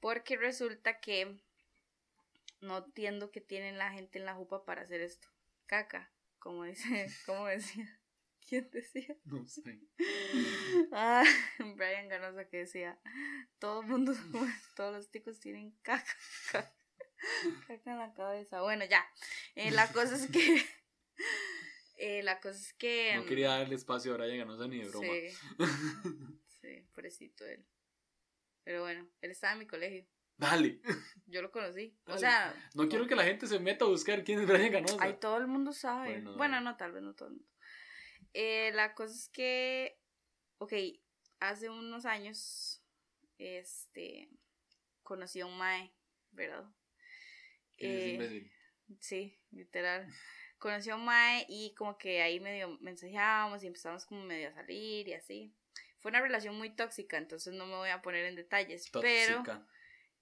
Porque 0.00 0.36
resulta 0.36 1.00
que 1.00 1.42
no 2.60 2.78
entiendo 2.78 3.30
que 3.30 3.40
tienen 3.40 3.78
la 3.78 3.90
gente 3.92 4.18
en 4.18 4.26
la 4.26 4.34
jupa 4.34 4.64
para 4.64 4.82
hacer 4.82 5.00
esto. 5.00 5.28
Caca, 5.66 6.12
como 6.38 6.64
dice, 6.64 7.08
como 7.26 7.46
decía. 7.46 8.00
¿Quién 8.46 8.70
decía? 8.70 9.16
No 9.24 9.46
sé. 9.46 9.80
Ah, 10.92 11.24
Brian 11.76 12.08
Ganosa 12.08 12.48
que 12.48 12.58
decía, 12.58 13.00
todo 13.58 13.80
el 13.80 13.86
mundo, 13.86 14.12
todos 14.76 14.94
los 14.94 15.10
chicos 15.10 15.40
tienen 15.40 15.76
caca, 15.82 16.16
caca, 16.52 16.74
en 17.68 17.98
la 17.98 18.12
cabeza. 18.12 18.60
Bueno, 18.60 18.84
ya. 18.84 19.04
Eh, 19.54 19.70
la 19.70 19.90
cosa 19.92 20.16
es 20.16 20.30
que 20.30 20.64
eh, 21.96 22.22
la 22.22 22.40
cosa 22.40 22.58
es 22.58 22.72
que. 22.74 23.14
No 23.16 23.24
quería 23.24 23.50
darle 23.50 23.76
espacio 23.76 24.12
a 24.12 24.16
Brian 24.18 24.38
Ganosa 24.38 24.68
ni 24.68 24.78
de 24.78 24.88
broma. 24.88 25.06
Sí. 25.06 25.30
sí, 26.60 26.88
pobrecito 26.92 27.46
él. 27.46 27.66
Pero 28.64 28.82
bueno, 28.82 29.08
él 29.20 29.30
estaba 29.30 29.54
en 29.54 29.60
mi 29.60 29.66
colegio. 29.66 30.06
Dale. 30.36 30.80
Yo 31.26 31.42
lo 31.42 31.50
conocí. 31.50 31.96
O 32.06 32.18
sea. 32.18 32.54
No, 32.74 32.88
quiero 32.88 33.06
que 33.06 33.14
la 33.14 33.24
gente 33.24 33.46
se 33.46 33.58
meta 33.58 33.84
a 33.84 33.88
buscar 33.88 34.24
quién 34.24 34.40
es 34.40 34.46
Brian 34.46 34.72
Ganosa. 34.72 34.96
Ay, 35.00 35.16
todo 35.20 35.38
el 35.38 35.46
mundo 35.46 35.72
sabe. 35.72 36.20
Bueno, 36.36 36.60
no, 36.60 36.76
tal 36.76 36.92
vez 36.92 37.02
no 37.02 37.14
todo 37.14 37.28
el 37.28 37.34
mundo. 37.34 37.48
Eh, 38.32 38.72
la 38.74 38.94
cosa 38.94 39.14
es 39.14 39.28
que, 39.28 39.98
ok, 40.58 40.72
hace 41.40 41.70
unos 41.70 42.04
años, 42.04 42.82
este, 43.38 44.28
conocí 45.02 45.40
a 45.40 45.46
un 45.46 45.56
Mae, 45.56 45.92
¿verdad? 46.32 46.64
Eh, 47.78 48.50
sí, 48.98 49.38
literal. 49.52 50.08
Conocí 50.58 50.90
a 50.90 50.96
un 50.96 51.04
Mae 51.04 51.46
y 51.48 51.74
como 51.74 51.96
que 51.96 52.22
ahí 52.22 52.40
medio 52.40 52.76
mensajeábamos 52.80 53.62
y 53.62 53.68
empezamos 53.68 54.04
como 54.06 54.24
medio 54.24 54.48
a 54.48 54.54
salir 54.54 55.06
y 55.08 55.14
así. 55.14 55.54
Fue 56.00 56.10
una 56.10 56.20
relación 56.20 56.56
muy 56.56 56.70
tóxica, 56.70 57.16
entonces 57.16 57.54
no 57.54 57.66
me 57.66 57.76
voy 57.76 57.90
a 57.90 58.02
poner 58.02 58.26
en 58.26 58.34
detalles, 58.34 58.90
pero 58.90 59.42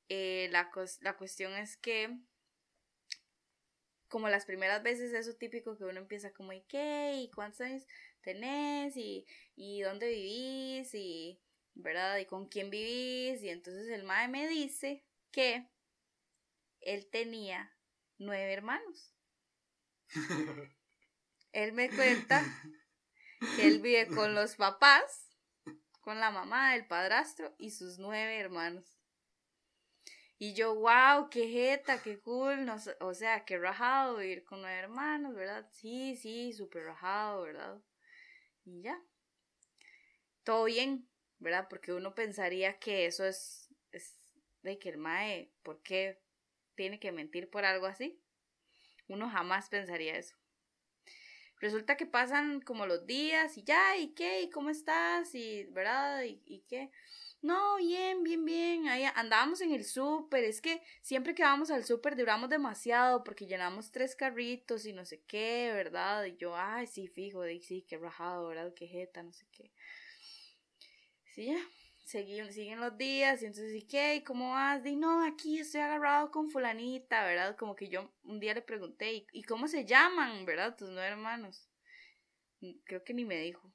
eh, 0.08 0.48
la, 0.50 0.70
la 1.00 1.16
cuestión 1.16 1.52
es 1.54 1.76
que 1.76 2.18
como 4.08 4.28
las 4.28 4.44
primeras 4.44 4.82
veces 4.82 5.14
eso 5.14 5.34
típico 5.34 5.76
que 5.78 5.84
uno 5.84 5.98
empieza 5.98 6.34
como, 6.34 6.52
¿y 6.52 6.60
qué? 6.62 7.14
¿Y 7.14 7.30
cuántos 7.30 7.62
años 7.62 7.86
tenés? 8.20 8.94
¿Y, 8.96 9.26
y 9.56 9.80
dónde 9.80 10.06
vivís? 10.08 10.94
¿Y, 10.94 11.40
verdad? 11.74 12.18
¿Y 12.18 12.26
con 12.26 12.46
quién 12.46 12.68
vivís? 12.68 13.42
Y 13.42 13.48
entonces 13.48 13.88
el 13.88 14.04
mae 14.04 14.28
me 14.28 14.46
dice 14.48 15.02
que 15.30 15.66
él 16.80 17.08
tenía 17.10 17.74
nueve 18.18 18.52
hermanos. 18.52 19.14
él 21.52 21.72
me 21.72 21.88
cuenta 21.88 22.44
que 23.56 23.66
él 23.66 23.80
vive 23.80 24.08
con 24.08 24.34
los 24.34 24.56
papás, 24.56 25.30
con 26.02 26.20
la 26.20 26.30
mamá, 26.30 26.74
el 26.74 26.86
padrastro 26.86 27.54
y 27.58 27.70
sus 27.70 27.98
nueve 27.98 28.38
hermanos. 28.38 29.01
Y 30.44 30.54
yo, 30.54 30.74
wow, 30.74 31.30
qué 31.30 31.46
jeta, 31.46 32.02
qué 32.02 32.18
cool, 32.18 32.64
no, 32.64 32.76
o 32.98 33.14
sea, 33.14 33.44
qué 33.44 33.56
rajado 33.58 34.16
vivir 34.16 34.42
con 34.42 34.60
nueve 34.60 34.76
hermanos, 34.76 35.36
¿verdad? 35.36 35.68
Sí, 35.70 36.16
sí, 36.16 36.52
súper 36.52 36.82
rajado, 36.82 37.42
¿verdad? 37.42 37.80
Y 38.64 38.82
ya. 38.82 39.00
Todo 40.42 40.64
bien, 40.64 41.08
¿verdad? 41.38 41.68
Porque 41.70 41.92
uno 41.92 42.16
pensaría 42.16 42.80
que 42.80 43.06
eso 43.06 43.24
es, 43.24 43.72
es 43.92 44.18
de 44.62 44.80
que 44.80 44.88
el 44.88 44.98
mae, 44.98 45.52
¿por 45.62 45.80
qué 45.80 46.20
tiene 46.74 46.98
que 46.98 47.12
mentir 47.12 47.48
por 47.48 47.64
algo 47.64 47.86
así? 47.86 48.20
Uno 49.06 49.30
jamás 49.30 49.68
pensaría 49.68 50.16
eso. 50.16 50.34
Resulta 51.60 51.96
que 51.96 52.06
pasan 52.06 52.62
como 52.62 52.86
los 52.86 53.06
días 53.06 53.56
y 53.58 53.62
ya, 53.62 53.96
¿y 53.96 54.12
qué? 54.12 54.42
¿Y 54.42 54.50
cómo 54.50 54.70
estás? 54.70 55.36
¿Y 55.36 55.66
verdad? 55.66 56.24
¿Y, 56.24 56.42
y 56.44 56.64
qué? 56.68 56.90
No, 57.42 57.76
bien, 57.76 58.22
bien, 58.22 58.44
bien. 58.44 58.88
Ahí 58.88 59.04
andábamos 59.16 59.60
en 59.60 59.72
el 59.72 59.84
súper. 59.84 60.44
Es 60.44 60.60
que 60.60 60.80
siempre 61.02 61.34
que 61.34 61.42
vamos 61.42 61.70
al 61.70 61.84
súper 61.84 62.16
duramos 62.16 62.48
demasiado 62.48 63.24
porque 63.24 63.46
llenamos 63.46 63.90
tres 63.90 64.14
carritos 64.14 64.86
y 64.86 64.92
no 64.92 65.04
sé 65.04 65.22
qué, 65.26 65.72
¿verdad? 65.74 66.24
Y 66.24 66.36
yo, 66.36 66.54
ay, 66.56 66.86
sí, 66.86 67.08
fijo, 67.08 67.42
de, 67.42 67.60
sí, 67.60 67.84
qué 67.88 67.98
rajado, 67.98 68.46
¿verdad? 68.48 68.72
Qué 68.74 68.86
jeta, 68.86 69.22
no 69.24 69.32
sé 69.32 69.46
qué. 69.50 69.72
Sí, 71.34 71.46
ya. 71.46 71.58
siguen 72.52 72.80
los 72.80 72.96
días 72.98 73.42
y 73.42 73.46
entonces, 73.46 73.74
¿y 73.74 73.82
qué? 73.86 74.16
¿Y 74.16 74.22
cómo 74.24 74.50
vas? 74.52 74.84
Y 74.86 74.96
no, 74.96 75.24
aquí 75.24 75.58
estoy 75.58 75.80
agarrado 75.80 76.30
con 76.30 76.50
fulanita, 76.50 77.24
¿verdad? 77.24 77.56
Como 77.56 77.74
que 77.74 77.88
yo 77.88 78.10
un 78.24 78.38
día 78.40 78.54
le 78.54 78.62
pregunté, 78.62 79.12
¿y, 79.14 79.26
¿y 79.32 79.42
cómo 79.42 79.66
se 79.68 79.84
llaman, 79.84 80.44
verdad? 80.44 80.76
Tus 80.76 80.90
nueve 80.90 81.08
hermanos. 81.08 81.68
Creo 82.84 83.04
que 83.04 83.14
ni 83.14 83.24
me 83.24 83.36
dijo. 83.38 83.71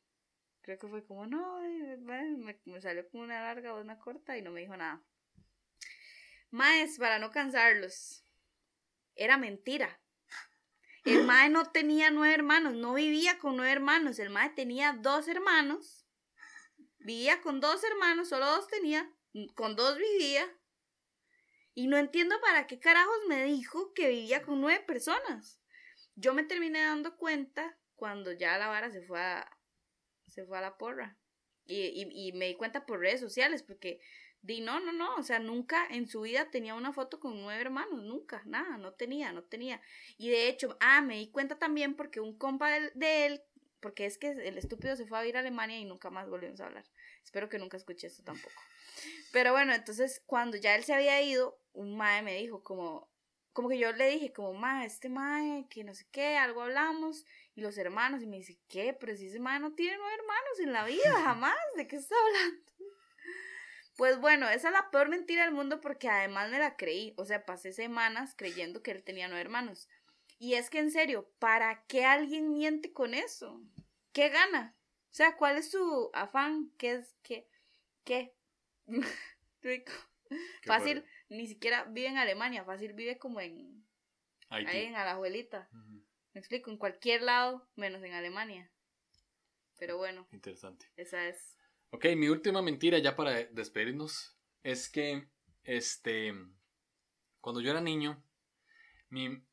Creo 0.67 0.80
que 0.80 0.88
fue 0.89 1.06
como, 1.06 1.25
no, 1.25 1.62
me, 1.62 2.60
me 2.65 2.82
salió 2.82 3.08
como 3.10 3.23
una 3.23 3.39
larga 3.39 3.73
o 3.73 3.80
una 3.80 3.97
corta 3.99 4.38
y 4.38 4.41
no 4.41 4.51
me 4.51 4.60
dijo 4.60 4.75
nada. 4.75 5.01
Maes, 6.51 6.97
para 6.97 7.19
no 7.19 7.32
cansarlos, 7.32 8.25
era 9.15 9.38
mentira. 9.38 10.01
El 11.06 11.23
mae 11.25 11.47
no 11.47 11.71
tenía 11.71 12.12
nueve 12.12 12.34
hermanos, 12.34 12.73
no 12.73 12.95
vivía 12.95 13.39
con 13.39 13.56
nueve 13.56 13.71
hermanos. 13.71 14.19
El 14.19 14.30
mae 14.30 14.49
tenía 14.49 14.91
dos 14.91 15.30
hermanos. 15.30 16.06
Vivía 16.97 17.41
con 17.41 17.62
dos 17.62 17.82
hermanos, 17.86 18.27
solo 18.27 18.47
dos 18.47 18.67
tenía. 18.67 19.10
Con 19.56 19.77
dos 19.77 19.97
vivía. 19.97 20.53
Y 21.75 21.88
no 21.88 21.95
entiendo 21.95 22.41
para 22.41 22.67
qué 22.67 22.77
carajos 22.77 23.19
me 23.30 23.45
dijo 23.45 23.93
que 23.93 24.10
vivía 24.10 24.41
con 24.41 24.60
nueve 24.60 24.84
personas. 24.86 25.62
Yo 26.15 26.34
me 26.34 26.43
terminé 26.43 26.82
dando 26.82 27.15
cuenta 27.15 27.77
cuando 27.95 28.34
ya 28.34 28.58
la 28.58 28.67
vara 28.67 28.91
se 28.91 29.01
fue 29.01 29.21
a, 29.21 29.57
se 30.27 30.45
fue 30.45 30.57
a 30.57 30.61
la 30.61 30.77
porra. 30.77 31.17
Y, 31.65 32.07
y, 32.13 32.31
me 32.31 32.47
di 32.47 32.55
cuenta 32.55 32.85
por 32.85 32.99
redes 32.99 33.19
sociales, 33.19 33.61
porque 33.61 33.99
di 34.41 34.61
no, 34.61 34.79
no, 34.79 34.93
no, 34.93 35.15
o 35.15 35.23
sea, 35.23 35.39
nunca 35.39 35.85
en 35.89 36.07
su 36.07 36.21
vida 36.21 36.49
tenía 36.49 36.75
una 36.75 36.93
foto 36.93 37.19
con 37.19 37.41
nueve 37.41 37.61
hermanos, 37.61 38.03
nunca, 38.03 38.41
nada, 38.45 38.77
no 38.77 38.93
tenía, 38.93 39.33
no 39.33 39.43
tenía. 39.43 39.81
Y 40.17 40.29
de 40.29 40.47
hecho, 40.47 40.77
ah, 40.79 41.01
me 41.01 41.17
di 41.17 41.29
cuenta 41.29 41.59
también 41.59 41.95
porque 41.95 42.21
un 42.21 42.37
compa 42.37 42.69
de, 42.69 43.25
él, 43.25 43.41
porque 43.81 44.05
es 44.05 44.17
que 44.17 44.29
el 44.29 44.57
estúpido 44.57 44.95
se 44.95 45.05
fue 45.05 45.19
a 45.19 45.25
ir 45.25 45.35
a 45.35 45.41
Alemania 45.41 45.77
y 45.77 45.85
nunca 45.85 46.09
más 46.09 46.29
volvimos 46.29 46.61
a 46.61 46.67
hablar. 46.67 46.85
Espero 47.23 47.49
que 47.49 47.59
nunca 47.59 47.75
escuche 47.75 48.07
esto 48.07 48.23
tampoco. 48.23 48.55
Pero 49.33 49.51
bueno, 49.51 49.73
entonces 49.73 50.21
cuando 50.25 50.55
ya 50.55 50.75
él 50.75 50.83
se 50.83 50.93
había 50.93 51.21
ido, 51.21 51.59
un 51.73 51.97
mae 51.97 52.21
me 52.21 52.35
dijo 52.35 52.63
como, 52.63 53.09
como 53.51 53.69
que 53.69 53.77
yo 53.77 53.91
le 53.91 54.09
dije 54.09 54.31
como, 54.31 54.53
ma, 54.53 54.85
este 54.85 55.09
mae, 55.09 55.67
que 55.69 55.83
no 55.83 55.93
sé 55.93 56.05
qué, 56.11 56.37
algo 56.37 56.61
hablamos, 56.61 57.25
y 57.58 57.62
los 57.62 57.76
hermanos, 57.80 58.22
y 58.22 58.28
me 58.28 58.38
dice, 58.38 58.60
¿qué? 58.70 58.93
Pero 58.93 59.15
si 59.15 59.26
ese 59.26 59.39
mae 59.39 59.60
no 59.60 59.74
tiene 59.74 59.98
nueve 59.98 60.13
hermanos 60.13 60.60
en 60.60 60.74
la 60.74 60.86
vida, 60.86 61.02
jamás, 61.24 61.56
¿de 61.76 61.88
qué 61.88 61.96
está 61.96 62.13
hablando? 62.15 62.72
Pues 63.96 64.20
bueno, 64.20 64.48
esa 64.48 64.67
es 64.67 64.74
la 64.74 64.91
peor 64.91 65.10
mentira 65.10 65.43
del 65.43 65.56
mundo 65.56 65.82
porque 65.82 66.08
además 66.08 66.52
me 66.52 66.60
la 66.60 66.78
creí, 66.78 67.15
o 67.17 67.26
sea, 67.26 67.48
pasé 67.48 67.74
semanas 67.74 68.36
creyendo 68.38 68.84
que 68.84 68.91
él 68.91 69.04
tenía 69.04 69.28
nueve 69.28 69.41
hermanos. 69.41 69.89
Y 70.38 70.54
es 70.54 70.70
que 70.70 70.78
en 70.78 70.91
serio, 70.91 71.32
¿para 71.39 71.84
qué 71.88 72.06
alguien 72.06 72.54
miente 72.54 72.93
con 72.93 73.15
eso? 73.15 73.60
¿Qué 74.13 74.30
gana? 74.30 74.76
O 75.06 75.15
sea, 75.15 75.36
¿cuál 75.36 75.58
es 75.58 75.72
su 75.72 76.12
afán? 76.13 76.72
¿Qué 76.78 76.91
es? 76.91 77.15
¿Qué? 77.24 77.50
¿Qué? 78.04 78.36
Fácil, 80.63 81.04
ni 81.30 81.48
siquiera 81.48 81.86
vive 81.86 82.10
en 82.10 82.20
Alemania, 82.20 82.63
fácil 82.63 82.93
vive 82.93 83.17
como 83.17 83.41
en 83.41 83.84
ahí 84.50 84.86
en 84.86 84.96
Alajuelita. 84.96 85.67
Me 86.38 86.41
explico, 86.41 86.69
en 86.69 86.78
cualquier 86.78 87.23
lado, 87.23 87.67
menos 87.76 88.04
en 88.04 88.13
Alemania. 88.13 88.71
Pero 89.80 89.97
bueno. 89.97 90.28
Interesante. 90.32 90.86
Esa 90.95 91.28
es. 91.28 91.58
Ok, 91.89 92.06
mi 92.15 92.30
última 92.30 92.62
mentira 92.62 93.00
ya 93.00 93.15
para 93.15 93.45
despedirnos 93.45 94.38
es 94.62 94.88
que, 94.88 95.30
este, 95.63 96.36
cuando 97.41 97.60
yo 97.60 97.71
era 97.71 97.82
niño, 97.82 98.23
mi, 99.10 99.43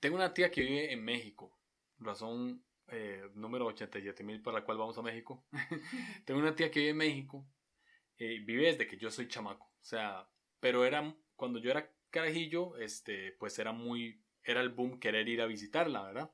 tengo 0.00 0.16
una 0.16 0.32
tía 0.32 0.50
que 0.50 0.62
vive 0.62 0.94
en 0.94 1.04
México, 1.04 1.60
razón 1.98 2.64
eh, 2.88 3.28
número 3.34 3.66
87 3.66 4.24
mil 4.24 4.40
para 4.40 4.60
la 4.60 4.64
cual 4.64 4.78
vamos 4.78 4.96
a 4.96 5.02
México. 5.02 5.44
tengo 6.24 6.40
una 6.40 6.56
tía 6.56 6.70
que 6.70 6.80
vive 6.80 6.92
en 6.92 6.96
México, 6.96 7.46
eh, 8.16 8.38
vive 8.46 8.68
desde 8.68 8.86
que 8.86 8.96
yo 8.96 9.10
soy 9.10 9.28
chamaco, 9.28 9.66
o 9.66 9.84
sea, 9.84 10.26
pero 10.58 10.86
era, 10.86 11.14
cuando 11.36 11.58
yo 11.58 11.70
era 11.70 11.92
carajillo, 12.08 12.78
este, 12.78 13.32
pues 13.32 13.58
era 13.58 13.72
muy, 13.72 14.23
era 14.44 14.60
el 14.60 14.70
boom 14.70 14.98
querer 15.00 15.28
ir 15.28 15.40
a 15.40 15.46
visitarla, 15.46 16.02
¿verdad? 16.02 16.30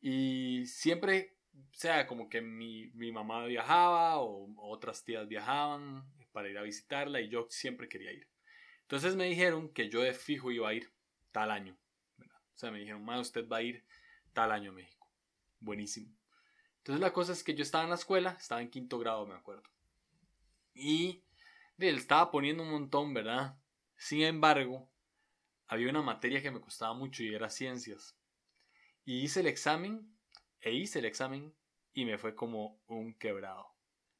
Y 0.00 0.64
siempre 0.66 1.36
o 1.54 1.74
sea, 1.74 2.06
como 2.06 2.28
que 2.28 2.40
mi, 2.40 2.90
mi 2.94 3.12
mamá 3.12 3.44
viajaba 3.46 4.18
o 4.18 4.48
otras 4.58 5.04
tías 5.04 5.28
viajaban 5.28 6.04
para 6.32 6.48
ir 6.48 6.58
a 6.58 6.62
visitarla 6.62 7.20
y 7.20 7.28
yo 7.28 7.46
siempre 7.50 7.88
quería 7.88 8.12
ir. 8.12 8.28
Entonces 8.82 9.16
me 9.16 9.24
dijeron 9.24 9.68
que 9.72 9.88
yo 9.88 10.00
de 10.00 10.14
fijo 10.14 10.50
iba 10.50 10.68
a 10.68 10.74
ir 10.74 10.92
tal 11.32 11.50
año. 11.50 11.76
O 12.18 12.58
sea, 12.58 12.70
me 12.70 12.80
dijeron, 12.80 13.04
ma, 13.04 13.20
usted 13.20 13.48
va 13.48 13.58
a 13.58 13.62
ir 13.62 13.84
tal 14.32 14.52
año 14.52 14.70
a 14.70 14.74
México. 14.74 15.08
Buenísimo. 15.60 16.14
Entonces 16.78 17.00
la 17.00 17.12
cosa 17.12 17.32
es 17.32 17.42
que 17.42 17.54
yo 17.54 17.62
estaba 17.62 17.84
en 17.84 17.90
la 17.90 17.96
escuela, 17.96 18.36
estaba 18.38 18.60
en 18.60 18.70
quinto 18.70 18.98
grado, 18.98 19.26
me 19.26 19.34
acuerdo. 19.34 19.62
Y 20.74 21.22
él 21.78 21.96
estaba 21.96 22.30
poniendo 22.30 22.62
un 22.62 22.70
montón, 22.70 23.14
¿verdad? 23.14 23.56
Sin 23.96 24.22
embargo, 24.22 24.88
había 25.70 25.88
una 25.88 26.02
materia 26.02 26.42
que 26.42 26.50
me 26.50 26.60
costaba 26.60 26.94
mucho 26.94 27.22
y 27.22 27.32
era 27.32 27.48
ciencias. 27.48 28.16
Y 29.04 29.20
hice 29.20 29.38
el 29.38 29.46
examen 29.46 30.16
e 30.60 30.72
hice 30.72 30.98
el 30.98 31.04
examen 31.04 31.54
y 31.92 32.04
me 32.04 32.18
fue 32.18 32.34
como 32.34 32.82
un 32.88 33.14
quebrado. 33.14 33.68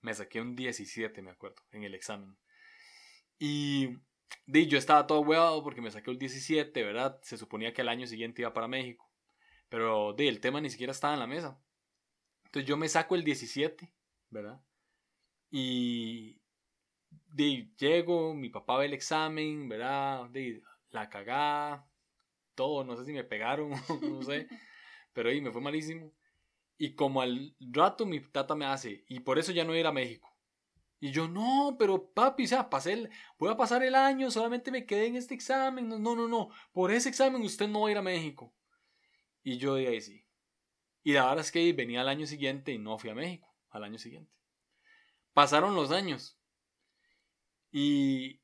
Me 0.00 0.14
saqué 0.14 0.40
un 0.40 0.54
17, 0.54 1.20
me 1.22 1.32
acuerdo, 1.32 1.60
en 1.72 1.82
el 1.82 1.96
examen. 1.96 2.38
Y 3.36 3.98
di, 4.46 4.68
yo 4.68 4.78
estaba 4.78 5.08
todo 5.08 5.22
huevado 5.22 5.64
porque 5.64 5.80
me 5.80 5.90
saqué 5.90 6.12
el 6.12 6.18
17, 6.20 6.84
¿verdad? 6.84 7.18
Se 7.22 7.36
suponía 7.36 7.74
que 7.74 7.82
el 7.82 7.88
año 7.88 8.06
siguiente 8.06 8.42
iba 8.42 8.54
para 8.54 8.68
México. 8.68 9.10
Pero 9.68 10.12
di, 10.12 10.28
el 10.28 10.38
tema 10.38 10.60
ni 10.60 10.70
siquiera 10.70 10.92
estaba 10.92 11.14
en 11.14 11.20
la 11.20 11.26
mesa. 11.26 11.60
Entonces 12.44 12.68
yo 12.68 12.76
me 12.76 12.88
saco 12.88 13.16
el 13.16 13.24
17, 13.24 13.92
¿verdad? 14.30 14.62
Y 15.50 16.40
di, 17.32 17.74
llego, 17.76 18.34
mi 18.34 18.50
papá 18.50 18.78
ve 18.78 18.86
el 18.86 18.94
examen, 18.94 19.68
¿verdad? 19.68 20.30
La 20.90 21.08
cagada, 21.08 21.88
todo, 22.54 22.84
no 22.84 22.96
sé 22.96 23.04
si 23.04 23.12
me 23.12 23.24
pegaron, 23.24 23.70
no 24.02 24.22
sé. 24.22 24.48
Pero 25.12 25.28
ahí 25.28 25.40
me 25.40 25.50
fue 25.50 25.60
malísimo. 25.60 26.12
Y 26.78 26.94
como 26.94 27.20
al 27.20 27.54
rato 27.60 28.06
mi 28.06 28.20
tata 28.20 28.54
me 28.54 28.64
hace, 28.64 29.04
y 29.08 29.20
por 29.20 29.38
eso 29.38 29.52
ya 29.52 29.64
no 29.64 29.76
ir 29.76 29.86
a 29.86 29.92
México. 29.92 30.34
Y 31.02 31.12
yo, 31.12 31.28
no, 31.28 31.76
pero 31.78 32.12
papi, 32.12 32.44
o 32.44 32.46
sea, 32.46 32.68
pasé 32.68 33.08
voy 33.38 33.50
a 33.50 33.56
pasar 33.56 33.82
el 33.82 33.94
año, 33.94 34.30
solamente 34.30 34.70
me 34.70 34.84
quedé 34.84 35.06
en 35.06 35.16
este 35.16 35.34
examen. 35.34 35.88
No, 35.88 35.98
no, 35.98 36.28
no, 36.28 36.50
por 36.72 36.90
ese 36.90 37.08
examen 37.08 37.42
usted 37.42 37.68
no 37.68 37.82
va 37.82 37.88
a 37.88 37.90
ir 37.90 37.96
a 37.96 38.02
México. 38.02 38.54
Y 39.42 39.56
yo 39.56 39.74
de 39.76 39.88
ahí 39.88 40.00
sí. 40.02 40.26
Y 41.02 41.14
la 41.14 41.24
verdad 41.24 41.40
es 41.40 41.52
que 41.52 41.72
venía 41.72 42.02
al 42.02 42.08
año 42.08 42.26
siguiente 42.26 42.72
y 42.72 42.78
no 42.78 42.98
fui 42.98 43.08
a 43.08 43.14
México, 43.14 43.48
al 43.70 43.84
año 43.84 43.98
siguiente. 43.98 44.30
Pasaron 45.32 45.74
los 45.74 45.90
años. 45.90 46.38
Y, 47.72 48.36
o 48.36 48.40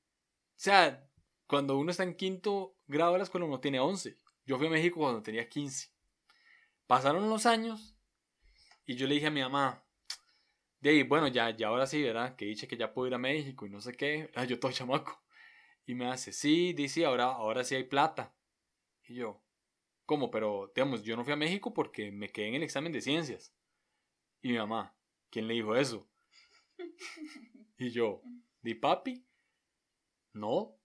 sea, 0.57 1.06
cuando 1.47 1.77
uno 1.77 1.91
está 1.91 2.03
en 2.03 2.15
quinto 2.15 2.77
grado 2.87 3.13
de 3.13 3.19
la 3.19 3.25
escuela 3.25 3.47
uno 3.47 3.61
tiene 3.61 3.81
11. 3.81 4.17
Yo 4.45 4.59
fui 4.59 4.67
a 4.67 4.71
México 4.71 5.01
cuando 5.01 5.23
tenía 5.23 5.49
15. 5.49 5.91
Pasaron 6.87 7.29
los 7.29 7.47
años 7.47 7.97
y 8.85 8.95
yo 8.95 9.07
le 9.07 9.15
dije 9.15 9.27
a 9.27 9.31
mi 9.31 9.41
mamá, 9.41 9.85
de 10.81 11.03
bueno, 11.05 11.27
ya, 11.29 11.51
ya 11.51 11.69
ahora 11.69 11.87
sí, 11.87 12.03
¿verdad? 12.03 12.37
Que 12.37 12.45
dice 12.47 12.69
que 12.69 12.77
ya 12.77 12.93
puedo 12.93 13.09
ir 13.09 13.15
a 13.15 13.19
México 13.19 13.67
y 13.67 13.71
no 13.71 13.81
sé 13.81 13.93
qué. 13.93 14.31
Ah, 14.35 14.45
yo 14.45 14.61
todo 14.61 14.71
chamaco. 14.73 15.21
Y 15.85 15.95
me 15.95 16.07
hace, 16.07 16.33
sí, 16.33 16.73
dice, 16.73 17.05
ahora, 17.05 17.25
ahora 17.25 17.65
sí 17.65 17.75
hay 17.75 17.85
plata. 17.85 18.35
Y 19.05 19.15
yo, 19.15 19.43
¿cómo? 20.05 20.31
Pero, 20.31 20.73
digamos, 20.75 21.03
yo 21.03 21.17
no 21.17 21.25
fui 21.25 21.33
a 21.33 21.37
México 21.37 21.73
porque 21.73 22.11
me 22.13 22.29
quedé 22.29 22.49
en 22.49 22.55
el 22.57 22.63
examen 22.63 22.93
de 22.93 23.01
ciencias. 23.01 23.55
Y 24.43 24.51
mi 24.51 24.59
mamá, 24.59 24.97
¿quién 25.31 25.49
le 25.49 25.55
dijo 25.55 25.75
eso? 25.77 26.09
y 27.79 27.91
yo, 27.91 28.23
¿di 28.63 28.75
papi? 28.75 29.27
No. 30.33 30.77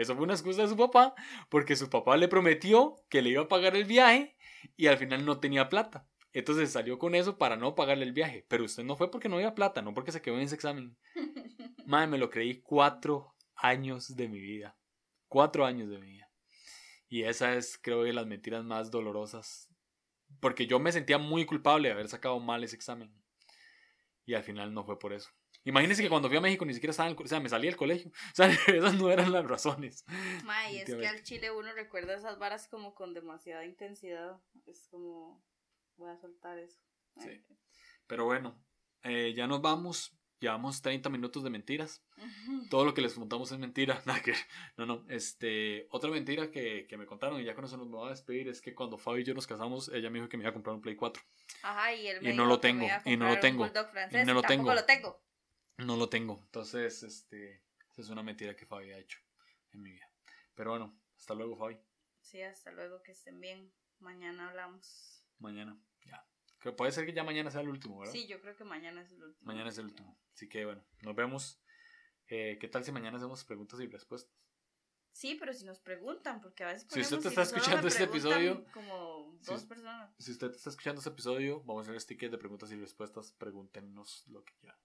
Eso 0.00 0.14
fue 0.14 0.24
una 0.24 0.32
excusa 0.32 0.62
de 0.62 0.68
su 0.68 0.78
papá, 0.78 1.14
porque 1.50 1.76
su 1.76 1.90
papá 1.90 2.16
le 2.16 2.26
prometió 2.26 2.96
que 3.10 3.20
le 3.20 3.30
iba 3.30 3.42
a 3.42 3.48
pagar 3.48 3.76
el 3.76 3.84
viaje 3.84 4.34
y 4.74 4.86
al 4.86 4.96
final 4.96 5.26
no 5.26 5.40
tenía 5.40 5.68
plata. 5.68 6.08
Entonces 6.32 6.72
salió 6.72 6.98
con 6.98 7.14
eso 7.14 7.36
para 7.36 7.56
no 7.56 7.74
pagarle 7.74 8.04
el 8.04 8.14
viaje. 8.14 8.46
Pero 8.48 8.64
usted 8.64 8.82
no 8.82 8.96
fue 8.96 9.10
porque 9.10 9.28
no 9.28 9.36
había 9.36 9.54
plata, 9.54 9.82
no 9.82 9.92
porque 9.92 10.10
se 10.10 10.22
quedó 10.22 10.36
en 10.36 10.42
ese 10.42 10.54
examen. 10.54 10.96
Madre, 11.84 12.06
me 12.06 12.16
lo 12.16 12.30
creí 12.30 12.62
cuatro 12.62 13.34
años 13.56 14.16
de 14.16 14.26
mi 14.26 14.40
vida. 14.40 14.74
Cuatro 15.28 15.66
años 15.66 15.90
de 15.90 15.98
mi 15.98 16.12
vida. 16.12 16.30
Y 17.10 17.24
esa 17.24 17.54
es, 17.54 17.76
creo 17.76 18.04
que, 18.04 18.14
las 18.14 18.26
mentiras 18.26 18.64
más 18.64 18.90
dolorosas. 18.90 19.68
Porque 20.40 20.66
yo 20.66 20.80
me 20.80 20.92
sentía 20.92 21.18
muy 21.18 21.44
culpable 21.44 21.88
de 21.88 21.92
haber 21.92 22.08
sacado 22.08 22.40
mal 22.40 22.64
ese 22.64 22.76
examen. 22.76 23.12
Y 24.24 24.32
al 24.32 24.44
final 24.44 24.72
no 24.72 24.82
fue 24.82 24.98
por 24.98 25.12
eso. 25.12 25.28
Imagínense 25.64 26.02
que 26.02 26.08
cuando 26.08 26.28
fui 26.28 26.38
a 26.38 26.40
México 26.40 26.64
ni 26.64 26.72
siquiera 26.72 26.92
estaba 26.92 27.08
en 27.10 27.16
el 27.16 27.22
O 27.22 27.28
sea, 27.28 27.40
me 27.40 27.48
salí 27.48 27.66
del 27.66 27.76
colegio. 27.76 28.10
O 28.32 28.34
sea, 28.34 28.46
esas 28.66 28.94
no 28.94 29.10
eran 29.10 29.32
las 29.32 29.46
razones. 29.46 30.04
May, 30.44 30.78
es 30.78 30.94
que 30.94 31.06
al 31.06 31.22
chile 31.22 31.50
uno 31.50 31.72
recuerda 31.72 32.14
esas 32.14 32.38
varas 32.38 32.68
como 32.68 32.94
con 32.94 33.14
demasiada 33.14 33.64
intensidad. 33.64 34.40
Es 34.66 34.86
como 34.90 35.42
voy 35.96 36.10
a 36.10 36.16
soltar 36.16 36.58
eso. 36.58 36.80
Sí. 37.18 37.44
Pero 38.06 38.24
bueno, 38.24 38.58
eh, 39.02 39.32
ya 39.34 39.46
nos 39.46 39.60
vamos. 39.60 40.16
Llevamos 40.40 40.80
30 40.80 41.10
minutos 41.10 41.44
de 41.44 41.50
mentiras. 41.50 42.02
Todo 42.70 42.86
lo 42.86 42.94
que 42.94 43.02
les 43.02 43.12
contamos 43.12 43.52
es 43.52 43.58
mentira. 43.58 44.02
No, 44.78 44.86
no. 44.86 45.04
Este, 45.10 45.86
otra 45.90 46.10
mentira 46.10 46.50
que, 46.50 46.86
que 46.88 46.96
me 46.96 47.04
contaron 47.04 47.38
y 47.38 47.44
ya 47.44 47.54
con 47.54 47.66
eso 47.66 47.76
nos 47.76 47.90
voy 47.90 48.06
a 48.06 48.10
despedir 48.10 48.48
es 48.48 48.62
que 48.62 48.74
cuando 48.74 48.96
Fabi 48.96 49.20
y 49.20 49.24
yo 49.24 49.34
nos 49.34 49.46
casamos, 49.46 49.90
ella 49.92 50.08
me 50.08 50.18
dijo 50.18 50.30
que 50.30 50.38
me 50.38 50.44
iba 50.44 50.50
a 50.50 50.54
comprar 50.54 50.74
un 50.74 50.80
Play 50.80 50.96
4. 50.96 51.22
Ajá, 51.62 51.92
y 51.92 52.06
él 52.06 52.22
me 52.22 52.30
y 52.30 52.34
no 52.34 52.46
lo 52.46 52.58
tengo. 52.58 52.86
y 53.04 53.18
no 53.18 53.28
lo 53.28 53.38
tengo. 53.38 53.66
y 53.66 54.24
no 54.24 54.32
lo 54.32 54.42
tengo. 54.42 54.72
lo 54.72 54.84
tengo. 54.86 55.20
No 55.84 55.96
lo 55.96 56.08
tengo. 56.08 56.40
Entonces, 56.44 57.02
este, 57.02 57.62
esa 57.90 58.02
es 58.02 58.08
una 58.08 58.22
mentira 58.22 58.54
que 58.56 58.66
Fabi 58.66 58.92
ha 58.92 58.98
hecho 58.98 59.18
en 59.72 59.82
mi 59.82 59.92
vida. 59.92 60.10
Pero 60.54 60.70
bueno, 60.70 61.00
hasta 61.16 61.34
luego, 61.34 61.56
Fabi. 61.56 61.78
Sí, 62.20 62.42
hasta 62.42 62.70
luego, 62.72 63.02
que 63.02 63.12
estén 63.12 63.40
bien. 63.40 63.72
Mañana 63.98 64.48
hablamos. 64.48 65.24
Mañana. 65.38 65.80
Que 66.60 66.72
puede 66.72 66.92
ser 66.92 67.06
que 67.06 67.14
ya 67.14 67.24
mañana 67.24 67.50
sea 67.50 67.62
el 67.62 67.70
último, 67.70 67.98
¿verdad? 67.98 68.12
Sí, 68.12 68.26
yo 68.26 68.38
creo 68.40 68.54
que 68.54 68.64
mañana 68.64 69.00
es 69.00 69.12
el 69.12 69.22
último. 69.22 69.46
Mañana 69.46 69.70
es 69.70 69.78
el 69.78 69.86
último. 69.86 70.20
Así 70.34 70.46
que 70.46 70.66
bueno, 70.66 70.84
nos 71.00 71.16
vemos. 71.16 71.58
Eh, 72.28 72.58
¿Qué 72.60 72.68
tal 72.68 72.84
si 72.84 72.92
mañana 72.92 73.16
hacemos 73.16 73.44
preguntas 73.44 73.80
y 73.80 73.86
respuestas? 73.86 74.30
Sí, 75.12 75.36
pero 75.40 75.54
si 75.54 75.64
nos 75.64 75.80
preguntan, 75.80 76.40
porque 76.42 76.64
a 76.64 76.68
veces. 76.68 76.86
Si 76.90 77.00
usted 77.00 77.26
está 77.26 77.42
escuchando 77.42 77.88
este 77.88 78.04
episodio. 78.04 78.66
Como 78.74 79.38
dos 79.42 79.64
personas. 79.64 80.14
Si 80.18 80.32
usted 80.32 80.50
está 80.50 80.68
escuchando 80.68 81.00
este 81.00 81.10
episodio, 81.10 81.62
vamos 81.62 81.86
a 81.86 81.90
hacer 81.90 82.00
stickers 82.00 82.30
de 82.30 82.38
preguntas 82.38 82.70
y 82.70 82.76
respuestas. 82.76 83.32
Pregúntenos 83.32 84.24
lo 84.28 84.44
que 84.44 84.52
quieran. 84.60 84.78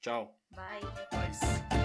Chao. 0.00 0.30
Bye. 0.54 0.82
Bye. 1.10 1.77